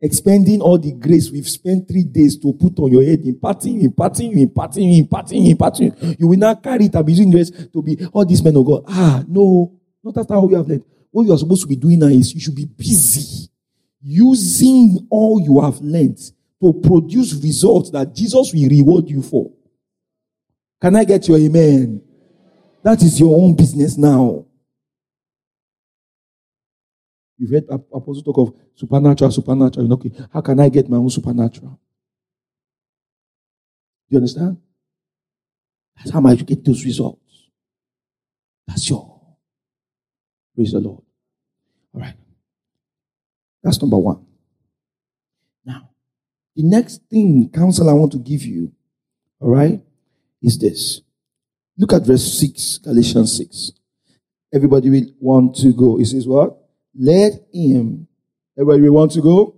expending 0.00 0.60
all 0.62 0.78
the 0.78 0.92
grace 0.92 1.30
we've 1.30 1.48
spent 1.48 1.88
three 1.88 2.04
days 2.04 2.38
to 2.38 2.52
put 2.54 2.78
on 2.78 2.92
your 2.92 3.04
head, 3.04 3.20
imparting, 3.24 3.82
imparting 3.82 4.38
imparting 4.38 4.94
imparting, 4.94 5.46
imparting 5.46 6.16
you. 6.18 6.28
Will 6.28 6.38
not 6.38 6.62
carry 6.62 6.86
it 6.86 6.94
and 6.94 7.04
be 7.04 7.12
using 7.12 7.30
grace 7.30 7.50
to 7.50 7.82
be 7.82 7.98
all 8.12 8.24
these 8.24 8.42
men 8.42 8.56
of 8.56 8.64
God. 8.64 8.84
Ah, 8.88 9.22
no, 9.28 9.72
not 10.02 10.16
after 10.16 10.34
how 10.34 10.48
you 10.48 10.56
have 10.56 10.68
learned. 10.68 10.84
What 11.10 11.24
you 11.24 11.32
are 11.32 11.38
supposed 11.38 11.62
to 11.62 11.68
be 11.68 11.76
doing 11.76 11.98
now 11.98 12.06
is 12.06 12.32
you 12.32 12.40
should 12.40 12.54
be 12.54 12.66
busy 12.66 13.48
using 14.00 15.06
all 15.10 15.40
you 15.40 15.60
have 15.60 15.80
learned 15.80 16.20
to 16.62 16.72
produce 16.72 17.34
results 17.34 17.90
that 17.90 18.14
Jesus 18.14 18.52
will 18.52 18.68
reward 18.68 19.08
you 19.08 19.22
for. 19.22 19.52
Can 20.80 20.96
I 20.96 21.04
get 21.04 21.28
your 21.28 21.38
amen? 21.38 22.02
That 22.82 23.02
is 23.02 23.18
your 23.18 23.36
own 23.36 23.54
business 23.54 23.96
now. 23.96 24.46
You've 27.38 27.50
heard 27.50 27.64
Apostle 27.68 28.22
talk 28.22 28.38
of 28.38 28.54
supernatural, 28.74 29.30
supernatural. 29.30 29.92
Okay, 29.94 30.12
how 30.32 30.40
can 30.40 30.58
I 30.60 30.68
get 30.68 30.88
my 30.88 30.96
own 30.96 31.10
supernatural? 31.10 31.78
Do 34.08 34.14
you 34.14 34.18
understand? 34.18 34.56
That's 35.96 36.10
how 36.10 36.26
you 36.28 36.44
get 36.44 36.64
those 36.64 36.84
results. 36.84 37.48
That's 38.66 38.88
your. 38.88 39.20
Praise 40.54 40.72
the 40.72 40.80
Lord. 40.80 41.02
All 41.94 42.00
right. 42.00 42.14
That's 43.62 43.80
number 43.80 43.98
one. 43.98 44.24
The 46.56 46.62
next 46.62 47.02
thing, 47.10 47.50
counsel, 47.52 47.90
I 47.90 47.92
want 47.92 48.12
to 48.12 48.18
give 48.18 48.42
you, 48.42 48.72
all 49.40 49.50
right, 49.50 49.80
is 50.42 50.58
this. 50.58 51.02
Look 51.76 51.92
at 51.92 52.06
verse 52.06 52.40
6, 52.40 52.78
Galatians 52.78 53.36
6. 53.36 53.72
Everybody 54.54 54.88
will 54.88 55.06
want 55.20 55.56
to 55.56 55.74
go. 55.74 56.00
It 56.00 56.06
says 56.06 56.26
what? 56.26 56.56
Let 56.98 57.32
him, 57.52 58.08
everybody 58.56 58.88
will 58.88 58.94
want 58.94 59.12
to 59.12 59.20
go? 59.20 59.56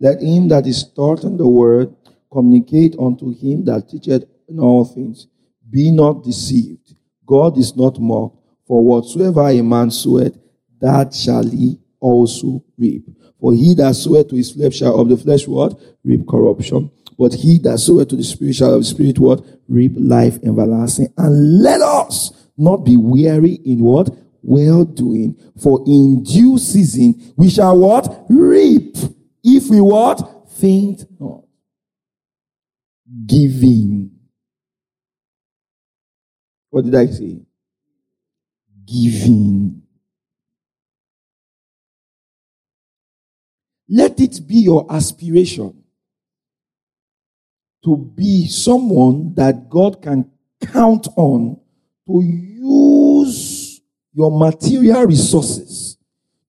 Let 0.00 0.20
him 0.20 0.48
that 0.48 0.66
is 0.66 0.90
taught 0.92 1.22
in 1.22 1.36
the 1.36 1.46
word 1.46 1.94
communicate 2.32 2.96
unto 2.98 3.32
him 3.32 3.64
that 3.66 3.88
teacheth 3.88 4.24
in 4.48 4.58
all 4.58 4.84
things. 4.84 5.28
Be 5.68 5.92
not 5.92 6.24
deceived. 6.24 6.94
God 7.26 7.58
is 7.58 7.76
not 7.76 8.00
mocked. 8.00 8.38
For 8.66 8.82
whatsoever 8.82 9.48
a 9.48 9.62
man 9.62 9.90
soweth, 9.90 10.36
that 10.80 11.14
shall 11.14 11.46
he 11.46 11.78
also 12.00 12.64
reap. 12.78 13.04
For 13.40 13.54
he 13.54 13.74
that 13.74 13.94
soweth 13.94 14.28
to 14.28 14.36
his 14.36 14.50
flesh 14.52 14.76
shall 14.76 15.00
of 15.00 15.08
the 15.08 15.16
flesh 15.16 15.46
what? 15.46 15.78
Reap 16.04 16.26
corruption. 16.28 16.90
But 17.18 17.34
he 17.34 17.58
that 17.58 17.78
soweth 17.78 18.08
to 18.08 18.16
the 18.16 18.24
spirit 18.24 18.54
shall 18.54 18.74
of 18.74 18.80
the 18.80 18.84
spirit 18.86 19.18
what? 19.18 19.44
Reap 19.68 19.92
life 19.96 20.38
everlasting. 20.44 21.12
And 21.16 21.62
let 21.62 21.80
us 21.80 22.32
not 22.56 22.78
be 22.78 22.96
weary 22.96 23.54
in 23.64 23.80
what? 23.80 24.10
Well 24.42 24.84
doing. 24.84 25.36
For 25.62 25.82
in 25.86 26.22
due 26.22 26.58
season 26.58 27.34
we 27.36 27.50
shall 27.50 27.78
what? 27.78 28.24
Reap. 28.28 28.96
If 29.42 29.70
we 29.70 29.80
what? 29.80 30.48
Faint 30.58 31.04
not. 31.18 31.44
Giving. 33.26 34.10
What 36.70 36.84
did 36.84 36.94
I 36.94 37.06
say? 37.06 37.40
Giving. 38.86 39.79
Let 43.90 44.20
it 44.20 44.46
be 44.46 44.56
your 44.56 44.86
aspiration 44.88 45.82
to 47.84 47.96
be 47.96 48.46
someone 48.46 49.34
that 49.34 49.68
God 49.68 50.00
can 50.00 50.30
count 50.64 51.08
on 51.16 51.58
to 52.06 52.22
use 52.22 53.80
your 54.12 54.30
material 54.30 55.06
resources 55.06 55.96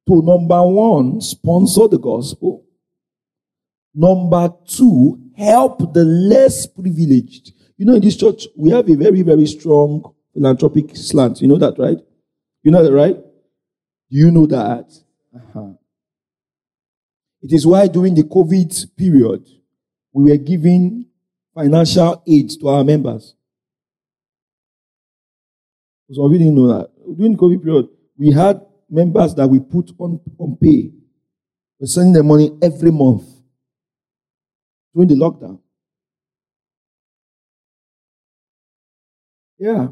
to 0.08 0.22
number 0.22 0.62
one, 0.62 1.20
sponsor 1.20 1.88
the 1.88 1.98
gospel. 1.98 2.64
Number 3.96 4.54
two, 4.68 5.20
help 5.36 5.94
the 5.94 6.04
less 6.04 6.68
privileged. 6.68 7.54
You 7.76 7.86
know, 7.86 7.96
in 7.96 8.02
this 8.02 8.18
church, 8.18 8.48
we 8.56 8.70
have 8.70 8.88
a 8.88 8.96
very, 8.96 9.24
very 9.24 9.48
strong 9.48 10.14
philanthropic 10.34 10.96
slant. 10.96 11.42
You 11.42 11.48
know 11.48 11.58
that, 11.58 11.80
right? 11.80 11.98
You 12.62 12.72
know 12.72 12.84
that, 12.84 12.94
right? 12.94 13.16
Do 13.16 14.18
you 14.18 14.30
know 14.30 14.46
that? 14.46 14.92
Uh-huh. 15.36 15.72
It 17.42 17.54
is 17.54 17.66
why 17.66 17.88
during 17.88 18.14
the 18.16 18.24
COVID 18.24 18.96
period, 18.96 19.48
we 20.14 20.32
were 20.32 20.38
giving 20.38 21.08
financial 21.56 22.22
aid 22.28 22.52
to 22.60 22.68
our 22.68 22.84
members. 22.84 23.36
So 26.12 26.28
we 26.28 26.38
didn't 26.38 26.56
know 26.56 26.68
that. 26.68 26.90
During 27.18 27.34
the 27.34 27.38
COVID 27.38 27.64
period, 27.64 27.88
we 28.18 28.32
had 28.32 28.62
members 28.90 29.34
that 29.36 29.48
we 29.48 29.60
put 29.60 29.92
on, 29.98 30.20
on 30.38 30.58
pay. 30.62 30.92
We're 31.80 31.88
sending 31.88 32.14
them 32.14 32.28
money 32.28 32.52
every 32.62 32.92
month 32.92 33.24
during 34.94 35.08
the 35.08 35.16
lockdown. 35.16 35.60
Yeah. 39.58 39.88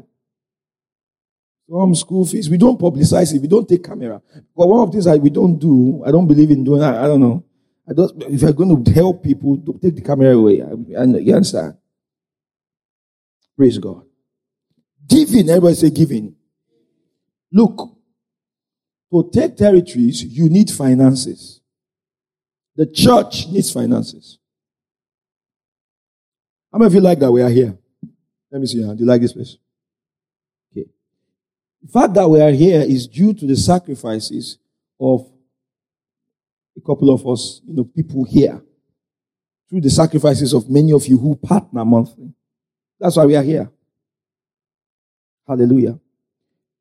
Some 1.70 1.94
school 1.94 2.26
fees. 2.26 2.50
We 2.50 2.58
don't 2.58 2.80
publicize 2.80 3.32
it. 3.32 3.40
We 3.40 3.46
don't 3.46 3.68
take 3.68 3.84
camera. 3.84 4.20
But 4.56 4.66
one 4.66 4.80
of 4.80 4.88
the 4.88 4.92
things 4.92 5.04
that 5.04 5.20
we 5.20 5.30
don't 5.30 5.56
do, 5.56 6.02
I 6.04 6.10
don't 6.10 6.26
believe 6.26 6.50
in 6.50 6.64
doing 6.64 6.80
that. 6.80 6.96
I 6.96 7.06
don't 7.06 7.20
know. 7.20 7.44
I 7.88 7.92
don't, 7.92 8.22
if 8.24 8.42
you're 8.42 8.52
going 8.52 8.84
to 8.84 8.92
help 8.92 9.22
people, 9.22 9.56
don't 9.56 9.80
take 9.80 9.94
the 9.94 10.00
camera 10.02 10.36
away. 10.36 10.60
And 10.60 10.88
you 11.24 11.34
understand? 11.34 11.76
Praise 13.56 13.78
God. 13.78 14.02
Giving. 15.06 15.48
Everybody 15.48 15.74
say 15.76 15.90
giving. 15.90 16.34
Look, 17.52 17.96
to 19.12 19.30
take 19.32 19.56
territories, 19.56 20.24
you 20.24 20.48
need 20.48 20.70
finances. 20.70 21.60
The 22.74 22.86
church 22.86 23.46
needs 23.48 23.72
finances. 23.72 24.38
How 26.72 26.78
many 26.78 26.86
of 26.88 26.94
you 26.94 27.00
like 27.00 27.18
that 27.20 27.30
we 27.30 27.42
are 27.42 27.48
here? 27.48 27.76
Let 28.50 28.60
me 28.60 28.66
see. 28.66 28.82
Uh, 28.82 28.94
do 28.94 29.00
you 29.00 29.06
like 29.06 29.20
this 29.20 29.32
place? 29.32 29.56
The 31.82 31.88
fact 31.88 32.14
that 32.14 32.28
we 32.28 32.40
are 32.40 32.50
here 32.50 32.80
is 32.80 33.06
due 33.06 33.32
to 33.34 33.46
the 33.46 33.56
sacrifices 33.56 34.58
of 34.98 35.26
a 36.76 36.80
couple 36.80 37.12
of 37.12 37.26
us, 37.26 37.60
you 37.64 37.74
know, 37.74 37.84
people 37.84 38.24
here. 38.24 38.62
Through 39.68 39.82
the 39.82 39.90
sacrifices 39.90 40.52
of 40.52 40.68
many 40.68 40.92
of 40.92 41.06
you 41.06 41.16
who 41.16 41.36
partner 41.36 41.84
monthly. 41.84 42.34
That's 42.98 43.16
why 43.16 43.24
we 43.24 43.36
are 43.36 43.42
here. 43.42 43.70
Hallelujah. 45.46 45.98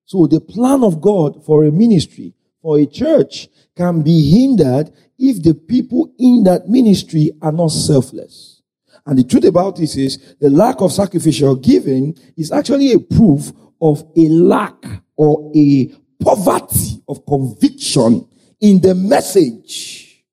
So 0.05 0.25
the 0.25 0.41
plan 0.41 0.83
of 0.83 0.99
God 0.99 1.45
for 1.45 1.63
a 1.63 1.71
ministry, 1.71 2.33
for 2.62 2.79
a 2.79 2.85
church, 2.85 3.47
can 3.75 4.01
be 4.01 4.29
hindered 4.31 4.91
if 5.17 5.41
the 5.41 5.53
people 5.53 6.13
in 6.17 6.43
that 6.45 6.67
ministry 6.67 7.31
are 7.41 7.51
not 7.51 7.67
selfless. 7.67 8.59
And 9.06 9.17
the 9.17 9.23
truth 9.23 9.45
about 9.45 9.78
this 9.78 9.95
is 9.95 10.36
the 10.39 10.49
lack 10.49 10.82
of 10.82 10.91
sacrificial 10.91 11.56
giving 11.56 12.17
is 12.38 12.52
actually 12.52 12.93
a 12.93 12.99
proof 12.99 13.52
of 13.82 14.04
a 14.15 14.28
lack 14.30 14.84
or 15.15 15.52
a 15.56 15.93
poverty 16.21 17.02
of 17.08 17.25
conviction 17.25 18.28
in 18.60 18.82
the 18.82 18.93
message. 18.93 20.23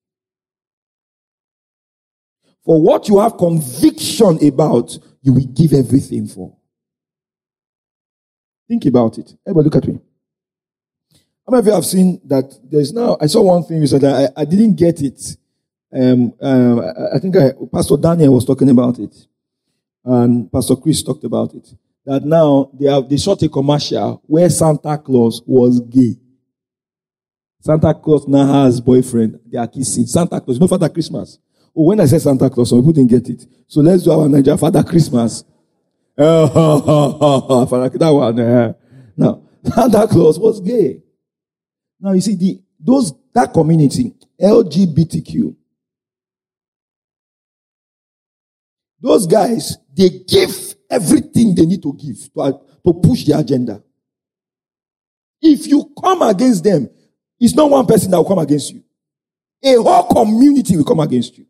For 2.64 2.83
what 2.83 3.09
you 3.09 3.21
have 3.21 3.37
conviction 3.37 4.45
about, 4.45 4.99
you 5.23 5.33
will 5.33 5.47
give 5.47 5.73
everything 5.73 6.27
for. 6.27 6.57
Think 8.69 8.87
about 8.87 9.19
it. 9.19 9.37
Everybody 9.47 9.64
look 9.64 9.77
at 9.77 9.88
me. 9.88 10.01
How 11.47 11.53
many 11.53 11.61
of 11.61 11.66
you 11.66 11.73
have 11.75 11.87
seen 11.87 12.21
that 12.25 12.59
there's 12.69 12.92
now, 12.92 13.16
I 13.21 13.27
saw 13.27 13.42
one 13.42 13.62
thing 13.62 13.81
recently, 13.81 14.09
I, 14.09 14.29
I 14.37 14.45
didn't 14.45 14.75
get 14.75 15.01
it. 15.01 15.37
Um, 15.92 16.35
um, 16.40 16.81
I 17.14 17.18
think 17.18 17.37
I, 17.37 17.53
Pastor 17.72 17.96
Daniel 17.96 18.35
was 18.35 18.44
talking 18.44 18.70
about 18.70 18.99
it. 18.99 19.14
And 20.05 20.51
Pastor 20.53 20.77
Chris 20.77 21.03
talked 21.03 21.25
about 21.25 21.55
it 21.55 21.68
that 22.07 22.25
now 22.25 22.70
they 22.72 22.90
have 22.90 23.09
they 23.09 23.16
shot 23.18 23.42
a 23.42 23.49
commercial 23.49 24.22
where 24.27 24.49
Santa 24.49 24.96
Claus 24.96 25.42
was 25.44 25.81
gay. 25.81 26.16
Santa 27.61 27.92
Claus 27.94 28.29
now 28.29 28.62
has 28.62 28.81
boyfriend. 28.81 29.40
They 29.44 29.59
are 29.59 29.66
kissing. 29.66 30.07
Santa 30.07 30.40
Claus, 30.40 30.61
no 30.61 30.68
Father 30.68 30.88
Christmas. 30.88 31.38
Oh, 31.77 31.83
when 31.83 32.01
I 32.01 32.07
said 32.07 32.22
Santa 32.22 32.49
Claus, 32.49 32.70
some 32.70 32.79
people 32.79 32.92
didn't 32.92 33.11
get 33.11 33.29
it. 33.29 33.44
So 33.66 33.81
let's 33.81 34.05
do 34.05 34.12
our 34.12 34.29
Nigeria 34.29 34.57
Father 34.57 34.85
Christmas. 34.85 35.42
Father, 36.16 37.88
that 37.99 38.11
one. 38.11 38.40
Uh, 38.40 38.72
now, 39.16 39.42
Santa 39.64 40.07
Claus 40.07 40.38
was 40.38 40.61
gay. 40.61 41.03
Now 42.01 42.12
you 42.12 42.20
see 42.20 42.37
the 42.37 42.62
those 42.79 43.12
that 43.35 43.53
community 43.53 44.14
LGBTQ. 44.40 45.57
Those 49.07 49.29
guys 49.29 49.77
they 49.97 50.09
give 50.27 50.75
everything 50.90 51.55
they 51.55 51.64
need 51.64 51.81
to 51.81 51.92
give 51.95 52.16
to, 52.35 52.61
to 52.85 52.92
push 52.95 53.25
the 53.25 53.38
agenda. 53.38 53.81
If 55.40 55.69
you 55.69 55.92
come 56.03 56.23
against 56.23 56.64
them, 56.64 56.90
it's 57.38 57.55
not 57.55 57.71
one 57.71 57.87
person 57.87 58.11
that 58.11 58.16
will 58.16 58.25
come 58.25 58.40
against 58.40 58.73
you. 58.73 58.83
A 59.62 59.77
whole 59.81 60.09
community 60.09 60.77
will 60.77 60.85
come 60.85 60.99
against 60.99 61.38
you. 61.38 61.47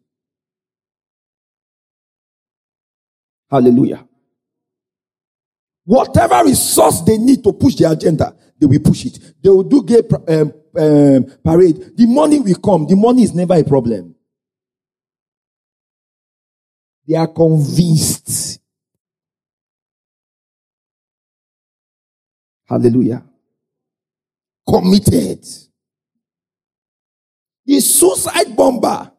Hallelujah. 3.50 4.06
Whatever 5.86 6.42
resource 6.44 7.00
they 7.00 7.16
need 7.16 7.42
to 7.42 7.54
push 7.54 7.76
the 7.76 7.90
agenda, 7.90 8.36
they 8.60 8.66
will 8.66 8.80
push 8.80 9.06
it. 9.06 9.18
They 9.42 9.48
will 9.48 9.62
do 9.62 9.82
gay 9.82 10.02
um, 10.28 10.52
um, 10.76 11.26
parade. 11.42 11.96
The 11.96 12.04
money 12.06 12.38
will 12.38 12.56
come. 12.56 12.86
The 12.86 12.96
money 12.96 13.22
is 13.22 13.32
never 13.34 13.54
a 13.54 13.64
problem. 13.64 14.15
They 17.06 17.16
are 17.16 17.28
convinced 17.28 18.60
Hallelujah. 22.66 23.22
Committed. 24.68 25.44
The 27.64 27.80
suicide 27.80 28.56
bomber. 28.56 29.12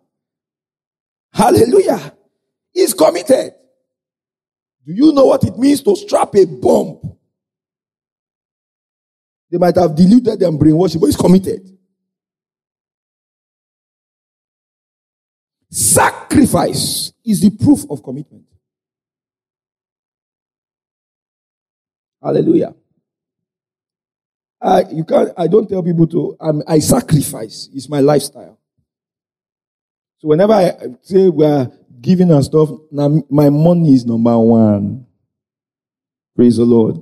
Hallelujah. 1.33 2.13
Is 2.73 2.93
committed. 2.93 3.53
Do 4.85 4.93
you 4.93 5.11
know 5.11 5.25
what 5.27 5.43
it 5.43 5.57
means 5.57 5.81
to 5.83 5.95
strap 5.95 6.35
a 6.35 6.45
bomb? 6.45 7.17
They 9.49 9.57
might 9.57 9.75
have 9.75 9.95
deluded 9.95 10.41
and 10.43 10.59
brainwashed, 10.59 10.99
but 10.99 11.07
he's 11.07 11.15
committed. 11.15 11.76
Sacrifice 15.69 17.11
is 17.25 17.41
the 17.41 17.49
proof 17.49 17.85
of 17.89 18.01
commitment. 18.01 18.45
Hallelujah. 22.21 22.73
I, 24.61 24.85
you 24.91 25.03
can't, 25.03 25.29
I 25.37 25.47
don't 25.47 25.67
tell 25.67 25.83
people 25.83 26.07
to, 26.07 26.63
I 26.67 26.79
sacrifice. 26.79 27.69
It's 27.73 27.89
my 27.89 27.99
lifestyle. 27.99 28.59
So 30.19 30.29
whenever 30.29 30.53
I 30.53 30.71
say 31.03 31.29
we're 31.29 31.71
giving 32.01 32.31
and 32.31 32.43
stuff, 32.43 32.69
now 32.91 33.23
my 33.29 33.49
money 33.49 33.93
is 33.93 34.05
number 34.05 34.37
one. 34.37 35.05
Praise 36.35 36.57
the 36.57 36.65
Lord. 36.65 37.01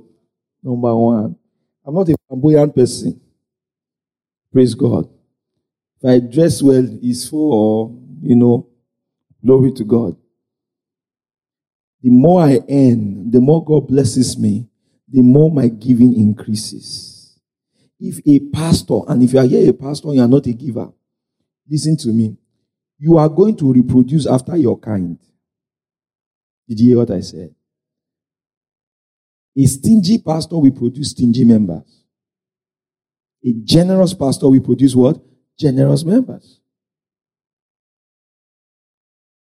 Number 0.62 0.94
one. 0.94 1.36
I'm 1.84 1.94
not 1.94 2.08
a 2.08 2.16
flamboyant 2.28 2.74
person. 2.74 3.20
Praise 4.52 4.74
God. 4.74 5.08
If 6.00 6.08
I 6.08 6.18
dress 6.18 6.62
well, 6.62 6.86
it's 7.02 7.28
for, 7.28 7.96
you 8.20 8.36
know, 8.36 8.68
glory 9.44 9.72
to 9.72 9.84
God. 9.84 10.16
the 12.02 12.10
more 12.10 12.42
I 12.42 12.60
earn, 12.70 13.32
the 13.32 13.40
more 13.40 13.64
God 13.64 13.88
blesses 13.88 14.38
me, 14.38 14.68
the 15.08 15.22
more 15.22 15.50
my 15.50 15.66
giving 15.66 16.14
increases. 16.14 17.36
If 17.98 18.20
a 18.26 18.38
pastor, 18.54 19.00
and 19.08 19.24
if 19.24 19.32
you 19.32 19.40
are 19.40 19.46
here 19.46 19.68
a 19.68 19.72
pastor 19.72 20.08
and 20.08 20.16
you 20.18 20.22
are 20.22 20.28
not 20.28 20.46
a 20.46 20.52
giver, 20.52 20.92
listen 21.68 21.96
to 21.98 22.08
me. 22.10 22.36
You 22.98 23.16
are 23.16 23.28
going 23.28 23.56
to 23.56 23.72
reproduce 23.72 24.26
after 24.26 24.56
your 24.56 24.78
kind. 24.78 25.18
Did 26.68 26.78
you 26.78 26.88
hear 26.90 26.98
what 26.98 27.10
I 27.10 27.20
said? 27.20 27.54
A 29.58 29.64
stingy 29.64 30.18
pastor 30.18 30.58
will 30.58 30.70
produce 30.70 31.10
stingy 31.10 31.44
members. 31.44 32.04
A 33.44 33.52
generous 33.64 34.14
pastor 34.14 34.48
will 34.48 34.60
produce 34.60 34.94
what? 34.94 35.20
Generous 35.58 36.04
members. 36.04 36.60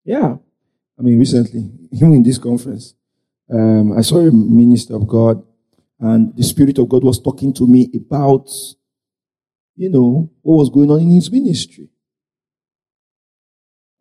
Yeah. 0.06 0.38
I 0.98 1.02
mean, 1.02 1.20
recently, 1.20 1.72
even 1.92 2.14
in 2.14 2.24
this 2.24 2.38
conference, 2.38 2.94
um, 3.52 3.98
I 3.98 4.02
saw 4.02 4.20
a 4.20 4.32
minister 4.32 4.96
of 4.96 5.08
God, 5.08 5.44
and 6.00 6.36
the 6.36 6.44
Spirit 6.44 6.78
of 6.78 6.88
God 6.88 7.04
was 7.04 7.20
talking 7.20 7.54
to 7.56 7.68
me 7.68 7.90
about, 7.96 8.50
you 9.76 9.90
know, 9.90 10.30
what 10.42 10.56
was 10.58 10.70
going 10.70 10.92
on 10.92 11.02
in 11.02 11.12
his 11.12 11.32
ministry. 11.32 11.90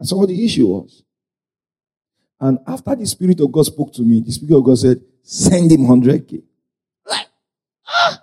I 0.01 0.05
saw 0.05 0.19
what 0.19 0.29
the 0.29 0.45
issue 0.45 0.67
was. 0.67 1.03
And 2.41 2.59
after 2.67 2.95
the 2.95 3.07
Spirit 3.07 3.41
of 3.41 3.51
God 3.51 3.65
spoke 3.65 3.93
to 3.95 4.03
me, 4.03 4.21
the 4.21 4.33
Spirit 4.33 4.59
of 4.59 4.65
God 4.65 4.79
said, 4.79 5.01
send 5.23 5.73
him 5.73 5.81
100K. 5.81 6.43
Like, 7.07 7.29
ah. 7.87 8.23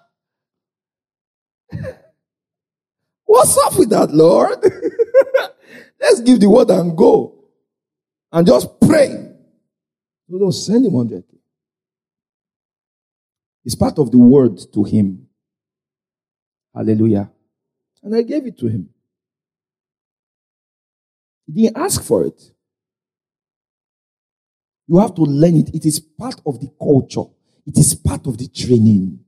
What's 3.25 3.57
up 3.57 3.77
with 3.79 3.89
that, 3.91 4.11
Lord? 4.11 4.59
Let's 5.99 6.21
give 6.21 6.39
the 6.39 6.49
word 6.49 6.69
and 6.69 6.95
go. 6.97 7.40
And 8.31 8.47
just 8.47 8.79
pray. 8.79 9.09
No, 10.27 10.37
no, 10.37 10.51
send 10.51 10.85
him 10.85 10.93
100K. 10.93 11.23
It's 13.65 13.75
part 13.75 13.99
of 13.99 14.11
the 14.11 14.17
word 14.17 14.59
to 14.73 14.83
him. 14.83 15.27
Hallelujah. 16.73 17.29
And 18.01 18.15
I 18.15 18.21
gave 18.21 18.45
it 18.45 18.57
to 18.59 18.67
him. 18.67 18.89
He 21.45 21.63
didn't 21.63 21.77
ask 21.77 22.01
for 22.01 22.25
it. 22.25 22.41
You 24.87 24.97
have 24.99 25.13
to 25.15 25.21
learn 25.21 25.57
it. 25.57 25.75
It 25.75 25.85
is 25.85 25.99
part 25.99 26.41
of 26.45 26.59
the 26.59 26.71
culture. 26.79 27.29
It 27.65 27.77
is 27.77 27.93
part 27.93 28.25
of 28.25 28.37
the 28.37 28.47
training. 28.47 29.19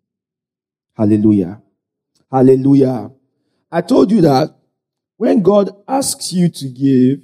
Hallelujah. 0.95 1.61
Hallelujah. 2.31 3.11
I 3.71 3.81
told 3.81 4.11
you 4.11 4.21
that 4.21 4.55
when 5.17 5.41
God 5.41 5.69
asks 5.87 6.33
you 6.33 6.49
to 6.49 6.69
give, 6.69 7.19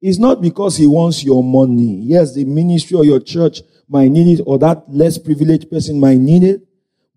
it's 0.00 0.18
not 0.18 0.40
because 0.40 0.76
He 0.76 0.86
wants 0.86 1.22
your 1.22 1.42
money. 1.44 2.00
Yes, 2.02 2.34
the 2.34 2.44
ministry 2.44 2.96
or 2.96 3.04
your 3.04 3.20
church 3.20 3.62
might 3.88 4.10
need 4.10 4.38
it, 4.38 4.42
or 4.46 4.58
that 4.58 4.84
less 4.88 5.18
privileged 5.18 5.70
person 5.70 6.00
might 6.00 6.18
need 6.18 6.44
it. 6.44 6.62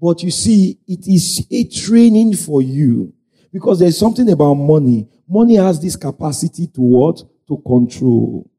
But 0.02 0.22
you 0.22 0.32
see, 0.32 0.80
it 0.88 1.08
is 1.08 1.46
a 1.50 1.64
training 1.66 2.36
for 2.36 2.62
you. 2.62 3.14
Because 3.54 3.80
there's 3.80 3.98
something 3.98 4.30
about 4.30 4.56
money. 4.56 5.08
Money 5.30 5.56
has 5.56 5.80
this 5.80 5.96
capacity 5.96 6.68
to 6.68 6.82
what? 6.82 7.22
To 7.48 7.58
control. 7.66 8.50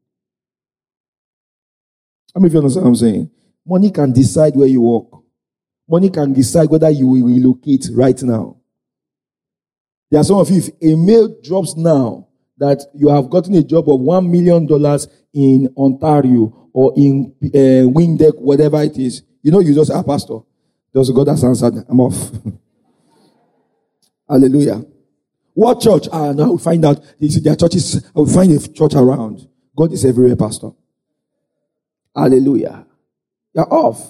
I 2.35 2.39
mean, 2.39 2.47
if 2.47 2.53
you 2.53 2.59
understand 2.59 2.85
what 2.85 2.89
I'm 2.89 2.95
saying? 2.95 3.31
Money 3.65 3.91
can 3.91 4.11
decide 4.11 4.55
where 4.55 4.67
you 4.67 4.81
walk. 4.81 5.23
Money 5.87 6.09
can 6.09 6.33
decide 6.33 6.69
whether 6.69 6.89
you 6.89 7.07
will 7.07 7.27
relocate 7.27 7.87
right 7.93 8.21
now. 8.23 8.57
There 10.09 10.19
are 10.19 10.23
some 10.23 10.37
of 10.37 10.49
you, 10.49 10.57
if 10.57 10.69
a 10.81 10.95
mail 10.95 11.35
drops 11.43 11.75
now 11.75 12.27
that 12.57 12.83
you 12.93 13.09
have 13.09 13.29
gotten 13.29 13.55
a 13.55 13.63
job 13.63 13.89
of 13.89 13.99
$1 13.99 14.29
million 14.29 14.67
in 15.33 15.73
Ontario 15.77 16.69
or 16.73 16.93
in 16.95 17.33
uh, 17.43 17.87
Windhoek, 17.89 18.39
whatever 18.39 18.81
it 18.81 18.97
is, 18.97 19.23
you 19.41 19.51
know, 19.51 19.59
you 19.59 19.73
just 19.73 19.91
say, 19.91 19.97
ah, 19.97 20.03
Pastor, 20.03 20.39
a 20.95 21.13
God 21.13 21.25
that's 21.25 21.43
answered. 21.43 21.85
I'm 21.87 21.99
off. 21.99 22.31
Hallelujah. 24.29 24.83
What 25.53 25.81
church? 25.81 26.07
Ah, 26.11 26.31
now 26.31 26.51
we 26.51 26.57
find 26.57 26.83
out. 26.83 27.03
There 27.19 27.53
are 27.53 27.55
churches. 27.55 28.03
I 28.15 28.19
will 28.19 28.27
find 28.27 28.51
a 28.51 28.67
church 28.73 28.93
around. 28.95 29.47
God 29.75 29.91
is 29.93 30.03
everywhere, 30.05 30.35
Pastor. 30.35 30.71
Hallelujah. 32.15 32.85
You're 33.53 33.73
off. 33.73 34.01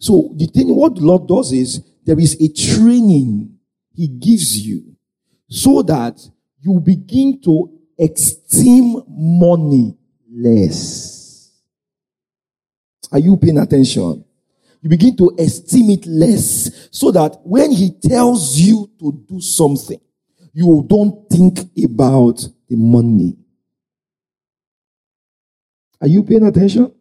So 0.00 0.32
the 0.36 0.46
thing, 0.46 0.74
what 0.74 0.96
the 0.96 1.02
Lord 1.02 1.28
does 1.28 1.52
is 1.52 1.82
there 2.04 2.18
is 2.18 2.34
a 2.40 2.48
training 2.52 3.56
He 3.94 4.08
gives 4.08 4.66
you 4.66 4.96
so 5.48 5.82
that 5.82 6.18
you 6.66 6.80
begin 6.80 7.40
to 7.42 7.70
esteem 7.98 9.00
money 9.08 9.96
less. 10.28 11.52
Are 13.12 13.20
you 13.20 13.36
paying 13.36 13.58
attention? 13.58 14.24
You 14.82 14.90
begin 14.90 15.16
to 15.16 15.36
esteem 15.38 15.90
it 15.90 16.06
less 16.06 16.88
so 16.90 17.12
that 17.12 17.38
when 17.44 17.70
He 17.70 17.92
tells 17.92 18.58
you 18.58 18.90
to 18.98 19.24
do 19.28 19.40
something, 19.40 20.00
you 20.52 20.84
don't 20.88 21.28
think 21.30 21.60
about 21.84 22.44
the 22.68 22.76
money. 22.76 23.36
Are 26.00 26.08
you 26.08 26.24
paying 26.24 26.46
attention? 26.46 26.92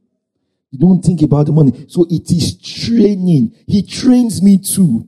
You 0.70 0.80
don't 0.80 1.02
think 1.02 1.24
about 1.24 1.48
the 1.48 1.52
money. 1.52 1.86
So 1.88 2.06
it 2.10 2.30
is 2.32 2.60
training. 2.62 3.56
He 3.68 3.82
trains 3.82 4.44
me 4.44 4.60
too. 4.60 5.08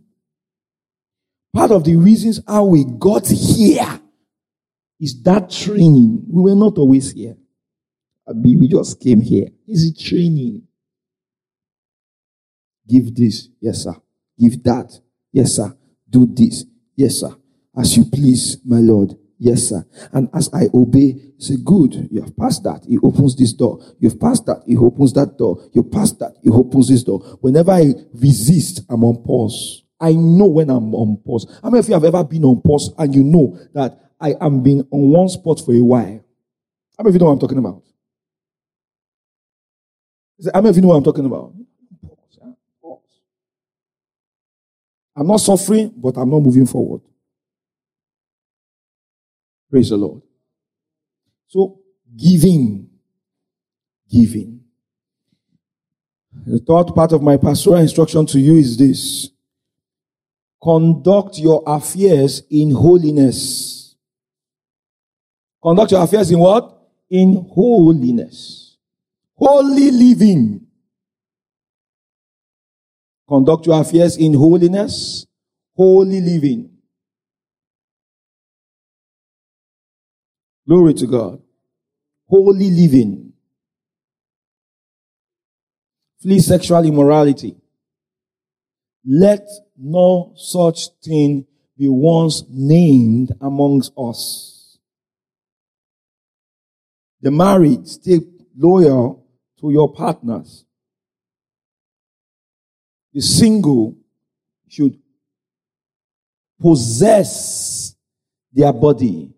Part 1.53 1.71
of 1.71 1.83
the 1.83 1.95
reasons 1.95 2.41
how 2.47 2.65
we 2.65 2.85
got 2.85 3.27
here 3.27 4.01
is 4.99 5.21
that 5.23 5.49
training. 5.49 6.25
We 6.27 6.41
were 6.43 6.55
not 6.55 6.77
always 6.77 7.11
here. 7.11 7.35
We 8.33 8.67
just 8.67 8.99
came 8.99 9.21
here. 9.21 9.47
Is 9.67 9.85
it 9.85 9.99
training? 9.99 10.63
Give 12.87 13.13
this. 13.13 13.49
Yes, 13.61 13.83
sir. 13.83 13.95
Give 14.39 14.61
that. 14.63 14.99
Yes, 15.31 15.53
sir. 15.53 15.75
Do 16.09 16.25
this. 16.25 16.65
Yes, 16.95 17.19
sir. 17.19 17.35
As 17.77 17.95
you 17.95 18.05
please, 18.05 18.57
my 18.65 18.79
Lord. 18.79 19.13
Yes, 19.39 19.69
sir. 19.69 19.85
And 20.13 20.29
as 20.33 20.49
I 20.51 20.67
obey, 20.73 21.15
say, 21.37 21.57
good, 21.63 22.07
you 22.11 22.21
have 22.21 22.35
passed 22.35 22.63
that. 22.63 22.85
He 22.87 22.97
opens 22.97 23.35
this 23.35 23.53
door. 23.53 23.79
You've 23.99 24.19
passed 24.19 24.45
that. 24.47 24.63
He 24.65 24.75
opens 24.75 25.13
that 25.13 25.37
door. 25.37 25.69
You 25.73 25.83
passed 25.83 26.19
that. 26.19 26.37
He 26.41 26.49
opens 26.49 26.89
this 26.89 27.03
door. 27.03 27.19
Whenever 27.41 27.71
I 27.71 27.93
resist, 28.13 28.81
I'm 28.89 29.03
on 29.03 29.23
pause. 29.23 29.83
I 29.99 30.13
know 30.13 30.47
when 30.47 30.69
I'm 30.69 30.93
on 30.95 31.21
pause. 31.25 31.59
How 31.61 31.69
many 31.69 31.79
of 31.79 31.87
you 31.87 31.93
have 31.93 32.03
ever 32.03 32.23
been 32.23 32.45
on 32.45 32.61
pause 32.61 32.93
and 32.97 33.13
you 33.13 33.23
know 33.23 33.59
that 33.73 34.06
I 34.19 34.35
am 34.41 34.63
being 34.63 34.87
on 34.91 35.11
one 35.11 35.29
spot 35.29 35.61
for 35.63 35.73
a 35.73 35.83
while? 35.83 36.23
How 36.97 37.03
many 37.03 37.09
of 37.09 37.15
you 37.15 37.19
know 37.19 37.25
what 37.25 37.33
I'm 37.33 37.39
talking 37.39 37.57
about? 37.57 37.83
How 40.53 40.61
many 40.61 40.69
of 40.69 40.75
you 40.75 40.81
know 40.81 40.87
what 40.89 40.95
I'm 40.97 41.03
talking 41.03 41.25
about? 41.25 41.53
I'm 45.15 45.25
not 45.27 45.37
suffering, 45.37 45.91
but 45.97 46.15
I'm 46.15 46.29
not 46.29 46.41
moving 46.41 46.67
forward. 46.67 47.01
Praise 49.69 49.89
the 49.89 49.97
Lord. 49.97 50.21
So, 51.47 51.79
giving. 52.15 52.87
Giving. 54.09 54.61
The 56.45 56.59
third 56.59 56.93
part 56.93 57.11
of 57.13 57.21
my 57.23 57.37
pastoral 57.37 57.77
instruction 57.77 58.25
to 58.27 58.39
you 58.39 58.57
is 58.57 58.77
this 58.77 59.29
conduct 60.61 61.39
your 61.39 61.63
affairs 61.65 62.43
in 62.49 62.71
holiness. 62.71 63.76
Conduct 65.67 65.91
your 65.91 66.01
affairs 66.01 66.31
in 66.31 66.39
what? 66.39 66.79
In 67.09 67.45
holiness. 67.53 68.77
Holy 69.35 69.91
living. 69.91 70.65
Conduct 73.27 73.65
your 73.65 73.81
affairs 73.81 74.15
in 74.15 74.33
holiness. 74.33 75.25
Holy 75.75 76.21
living. 76.21 76.69
Glory 80.65 80.93
to 80.93 81.05
God. 81.05 81.41
Holy 82.29 82.71
living. 82.71 83.33
Flee 86.21 86.39
sexual 86.39 86.85
immorality. 86.85 87.57
Let 89.05 89.45
no 89.77 90.31
such 90.37 90.91
thing 91.03 91.45
be 91.77 91.89
once 91.89 92.45
named 92.47 93.33
amongst 93.41 93.91
us. 93.97 94.56
The 97.21 97.31
married, 97.31 97.87
stay 97.87 98.19
loyal 98.55 99.25
to 99.59 99.71
your 99.71 99.91
partners. 99.91 100.65
The 103.13 103.21
single 103.21 103.95
should 104.67 104.97
possess 106.61 107.95
their 108.53 108.73
body 108.73 109.33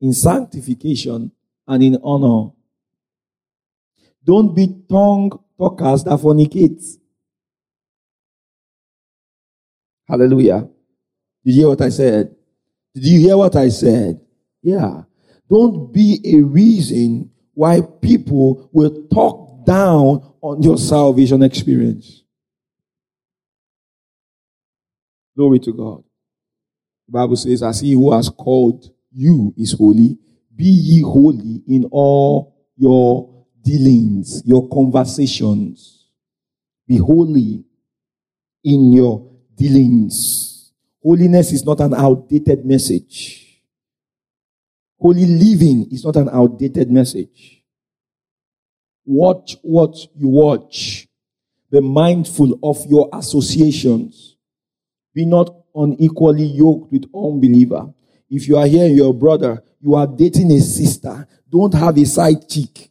in 0.00 0.12
sanctification 0.12 1.32
and 1.66 1.82
in 1.82 1.98
honor. 2.02 2.52
Don't 4.24 4.54
be 4.54 4.82
tongue 4.88 5.32
talkers 5.56 6.04
that 6.04 6.18
fornicate. 6.18 6.84
Hallelujah. 10.06 10.68
Did 11.44 11.54
you 11.54 11.60
hear 11.60 11.68
what 11.68 11.80
I 11.80 11.88
said? 11.88 12.34
Did 12.94 13.04
you 13.04 13.18
hear 13.20 13.36
what 13.36 13.56
I 13.56 13.68
said? 13.68 14.20
Yeah. 14.62 15.02
Don't 15.48 15.92
be 15.92 16.20
a 16.24 16.42
reason 16.42 17.30
why 17.54 17.80
people 18.02 18.68
will 18.72 19.06
talk 19.12 19.66
down 19.66 20.34
on 20.40 20.62
your 20.62 20.78
salvation 20.78 21.42
experience. 21.42 22.22
Glory 25.36 25.58
to 25.60 25.72
God. 25.72 26.04
The 27.06 27.12
Bible 27.12 27.36
says, 27.36 27.62
as 27.62 27.80
he 27.80 27.92
who 27.92 28.12
has 28.12 28.28
called 28.28 28.90
you 29.12 29.54
is 29.56 29.72
holy, 29.72 30.18
be 30.54 30.64
ye 30.64 31.02
holy 31.02 31.62
in 31.66 31.88
all 31.90 32.54
your 32.76 33.46
dealings, 33.62 34.42
your 34.44 34.68
conversations. 34.68 36.06
Be 36.86 36.98
holy 36.98 37.64
in 38.64 38.92
your 38.92 39.30
dealings. 39.54 40.72
Holiness 41.02 41.52
is 41.52 41.64
not 41.64 41.80
an 41.80 41.94
outdated 41.94 42.64
message. 42.64 43.47
Holy 44.98 45.26
living 45.26 45.86
is 45.90 46.04
not 46.04 46.16
an 46.16 46.28
outdated 46.28 46.90
message. 46.90 47.62
Watch 49.04 49.56
what 49.62 49.96
you 50.16 50.28
watch. 50.28 51.06
Be 51.70 51.80
mindful 51.80 52.58
of 52.62 52.84
your 52.86 53.08
associations. 53.12 54.36
Be 55.14 55.24
not 55.24 55.54
unequally 55.74 56.46
yoked 56.46 56.92
with 56.92 57.04
unbeliever. 57.14 57.92
If 58.30 58.48
you 58.48 58.56
are 58.56 58.66
here, 58.66 58.86
your 58.86 59.14
brother, 59.14 59.62
you 59.80 59.94
are 59.94 60.06
dating 60.06 60.52
a 60.52 60.60
sister, 60.60 61.26
don't 61.48 61.72
have 61.74 61.96
a 61.96 62.04
side 62.04 62.48
chick 62.48 62.90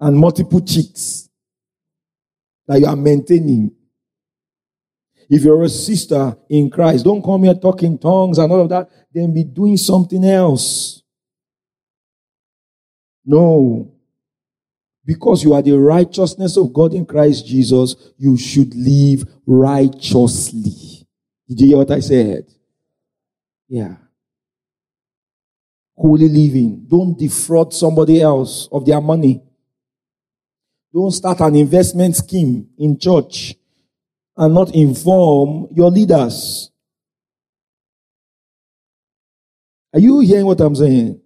and 0.00 0.16
multiple 0.16 0.60
chicks 0.60 1.28
that 2.66 2.80
you 2.80 2.86
are 2.86 2.96
maintaining. 2.96 3.72
If 5.30 5.44
you're 5.44 5.62
a 5.62 5.68
sister 5.68 6.36
in 6.48 6.68
Christ, 6.68 7.04
don't 7.04 7.22
come 7.22 7.44
here 7.44 7.54
talking 7.54 7.96
tongues 7.96 8.38
and 8.38 8.50
all 8.50 8.62
of 8.62 8.68
that, 8.70 8.90
then 9.14 9.32
be 9.32 9.44
doing 9.44 9.76
something 9.76 10.24
else. 10.24 11.04
No. 13.24 13.94
Because 15.04 15.44
you 15.44 15.54
are 15.54 15.62
the 15.62 15.78
righteousness 15.78 16.56
of 16.56 16.72
God 16.72 16.94
in 16.94 17.06
Christ 17.06 17.46
Jesus, 17.46 17.94
you 18.18 18.36
should 18.36 18.74
live 18.74 19.22
righteously. 19.46 21.06
Did 21.48 21.60
you 21.60 21.66
hear 21.68 21.76
what 21.76 21.92
I 21.92 22.00
said? 22.00 22.46
Yeah. 23.68 23.94
Holy 25.96 26.28
living. 26.28 26.86
Don't 26.88 27.16
defraud 27.16 27.72
somebody 27.72 28.20
else 28.20 28.68
of 28.72 28.84
their 28.84 29.00
money. 29.00 29.44
Don't 30.92 31.12
start 31.12 31.38
an 31.40 31.54
investment 31.54 32.16
scheme 32.16 32.68
in 32.76 32.98
church 32.98 33.54
and 34.36 34.54
not 34.54 34.74
inform 34.74 35.68
your 35.72 35.90
leaders. 35.90 36.70
Are 39.92 40.00
you 40.00 40.20
hearing 40.20 40.46
what 40.46 40.60
I'm 40.60 40.74
saying? 40.74 41.20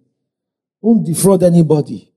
Don't 0.81 1.03
defraud 1.03 1.43
anybody. 1.43 2.11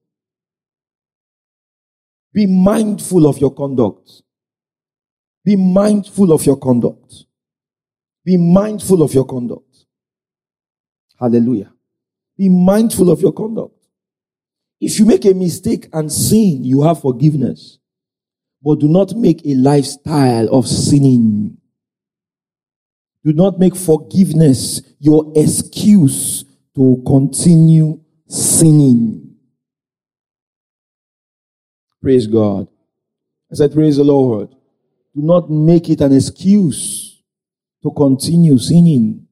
Be 2.32 2.46
mindful 2.46 3.26
of 3.26 3.38
your 3.38 3.54
conduct. 3.54 4.22
Be 5.44 5.56
mindful 5.56 6.32
of 6.32 6.44
your 6.44 6.56
conduct. 6.56 7.24
Be 8.24 8.36
mindful 8.36 9.02
of 9.02 9.14
your 9.14 9.24
conduct. 9.24 9.86
Hallelujah. 11.18 11.72
Be 12.36 12.48
mindful 12.48 13.10
of 13.10 13.20
your 13.20 13.32
conduct. 13.32 13.74
If 14.80 14.98
you 14.98 15.06
make 15.06 15.24
a 15.24 15.34
mistake 15.34 15.88
and 15.92 16.12
sin, 16.12 16.64
you 16.64 16.82
have 16.82 17.00
forgiveness. 17.00 17.78
But 18.62 18.80
do 18.80 18.88
not 18.88 19.14
make 19.14 19.44
a 19.44 19.54
lifestyle 19.54 20.48
of 20.48 20.66
sinning. 20.66 21.58
Do 23.24 23.32
not 23.32 23.58
make 23.58 23.76
forgiveness 23.76 24.80
your 24.98 25.32
excuse 25.36 26.44
to 26.74 27.02
continue 27.06 28.00
sinning. 28.26 29.34
Praise 32.00 32.26
God. 32.26 32.68
I 33.50 33.54
said, 33.54 33.72
Praise 33.72 33.96
the 33.96 34.04
Lord. 34.04 34.50
Do 35.14 35.22
not 35.22 35.50
make 35.50 35.88
it 35.88 36.00
an 36.00 36.12
excuse 36.12 37.20
to 37.82 37.90
continue 37.90 38.58
sinning. 38.58 39.26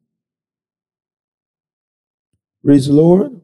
Praise 2.65 2.87
the 2.87 2.95
Lord. 2.95 3.41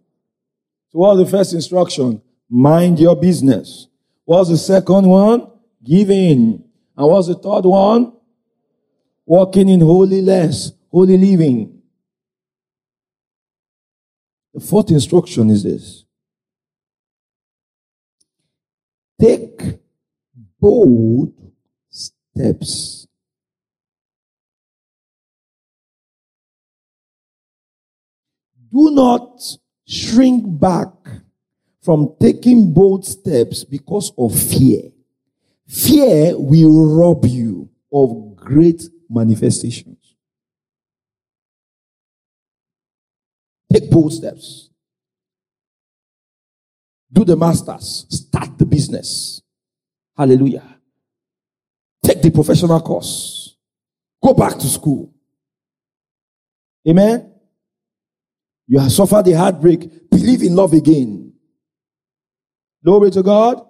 So 0.90 0.98
what 0.98 1.16
was 1.16 1.24
the 1.24 1.36
first 1.36 1.52
instruction? 1.54 2.20
Mind 2.50 2.98
your 2.98 3.14
business. 3.14 3.86
What 4.24 4.38
was 4.38 4.48
the 4.48 4.58
second 4.58 5.06
one? 5.06 5.51
Giving. 5.84 6.64
And 6.96 7.06
what's 7.08 7.28
the 7.28 7.34
third 7.34 7.64
one? 7.64 8.12
Walking 9.26 9.68
in 9.68 9.80
holiness, 9.80 10.72
holy 10.90 11.16
living. 11.16 11.82
The 14.54 14.60
fourth 14.60 14.90
instruction 14.90 15.50
is 15.50 15.62
this. 15.62 16.04
Take 19.20 19.78
bold 20.60 21.32
steps. 21.88 23.06
Do 28.72 28.90
not 28.90 29.40
shrink 29.86 30.44
back 30.58 30.92
from 31.82 32.14
taking 32.20 32.72
bold 32.72 33.04
steps 33.04 33.64
because 33.64 34.12
of 34.16 34.38
fear. 34.38 34.90
Fear 35.72 36.34
will 36.36 36.94
rob 36.94 37.24
you 37.24 37.70
of 37.90 38.36
great 38.36 38.82
manifestations. 39.08 39.96
Take 43.72 43.90
bold 43.90 44.12
steps. 44.12 44.68
Do 47.10 47.24
the 47.24 47.36
masters. 47.36 48.04
Start 48.10 48.58
the 48.58 48.66
business. 48.66 49.40
Hallelujah. 50.14 50.76
Take 52.04 52.20
the 52.20 52.30
professional 52.30 52.80
course. 52.80 53.56
Go 54.22 54.34
back 54.34 54.58
to 54.58 54.66
school. 54.66 55.14
Amen. 56.86 57.32
You 58.68 58.78
have 58.78 58.92
suffered 58.92 59.26
a 59.26 59.32
heartbreak. 59.38 60.10
Believe 60.10 60.42
in 60.42 60.54
love 60.54 60.74
again. 60.74 61.32
Glory 62.84 63.10
to 63.12 63.22
God. 63.22 63.64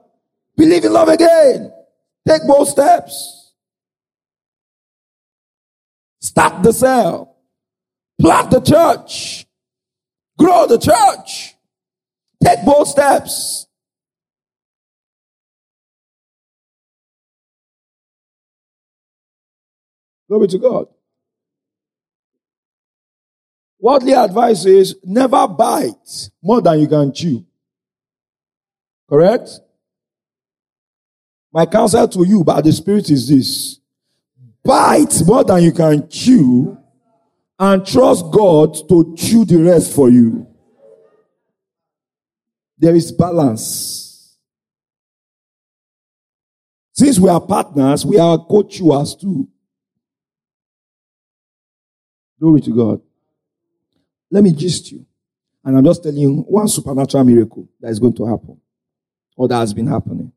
Believe 0.56 0.84
in 0.84 0.92
love 0.92 1.08
again. 1.08 1.72
Take 2.26 2.46
bold 2.46 2.68
steps. 2.68 3.54
Start 6.20 6.62
the 6.62 6.72
cell. 6.72 7.36
Plant 8.20 8.50
the 8.50 8.60
church. 8.60 9.46
Grow 10.38 10.66
the 10.66 10.78
church. 10.78 11.54
Take 12.42 12.64
bold 12.64 12.86
steps. 12.86 13.66
Glory 20.28 20.48
to 20.48 20.58
God. 20.58 20.86
Worldly 23.80 24.12
advice 24.12 24.64
is 24.64 24.96
never 25.02 25.48
bite 25.48 26.30
more 26.40 26.62
than 26.62 26.78
you 26.78 26.86
can 26.86 27.12
chew. 27.12 27.44
Correct? 29.10 29.50
My 31.52 31.66
counsel 31.66 32.08
to 32.08 32.26
you 32.26 32.42
by 32.42 32.62
the 32.62 32.72
Spirit 32.72 33.10
is 33.10 33.28
this 33.28 33.78
bite 34.64 35.14
more 35.26 35.44
than 35.44 35.62
you 35.62 35.72
can 35.72 36.08
chew 36.08 36.78
and 37.58 37.86
trust 37.86 38.24
God 38.32 38.74
to 38.88 39.14
chew 39.16 39.44
the 39.44 39.58
rest 39.58 39.94
for 39.94 40.08
you. 40.08 40.46
There 42.78 42.94
is 42.94 43.12
balance. 43.12 44.36
Since 46.94 47.18
we 47.18 47.28
are 47.28 47.40
partners, 47.40 48.04
we 48.04 48.18
are 48.18 48.38
co 48.38 48.62
chewers 48.62 49.14
too. 49.14 49.48
Glory 52.40 52.60
to 52.62 52.74
God. 52.74 53.00
Let 54.30 54.42
me 54.42 54.52
gist 54.52 54.90
you. 54.90 55.06
And 55.64 55.76
I'm 55.76 55.84
just 55.84 56.02
telling 56.02 56.18
you 56.18 56.38
one 56.48 56.66
supernatural 56.66 57.24
miracle 57.24 57.68
that 57.80 57.90
is 57.90 58.00
going 58.00 58.14
to 58.14 58.26
happen 58.26 58.60
or 59.36 59.46
that 59.46 59.58
has 59.58 59.72
been 59.72 59.86
happening. 59.86 60.32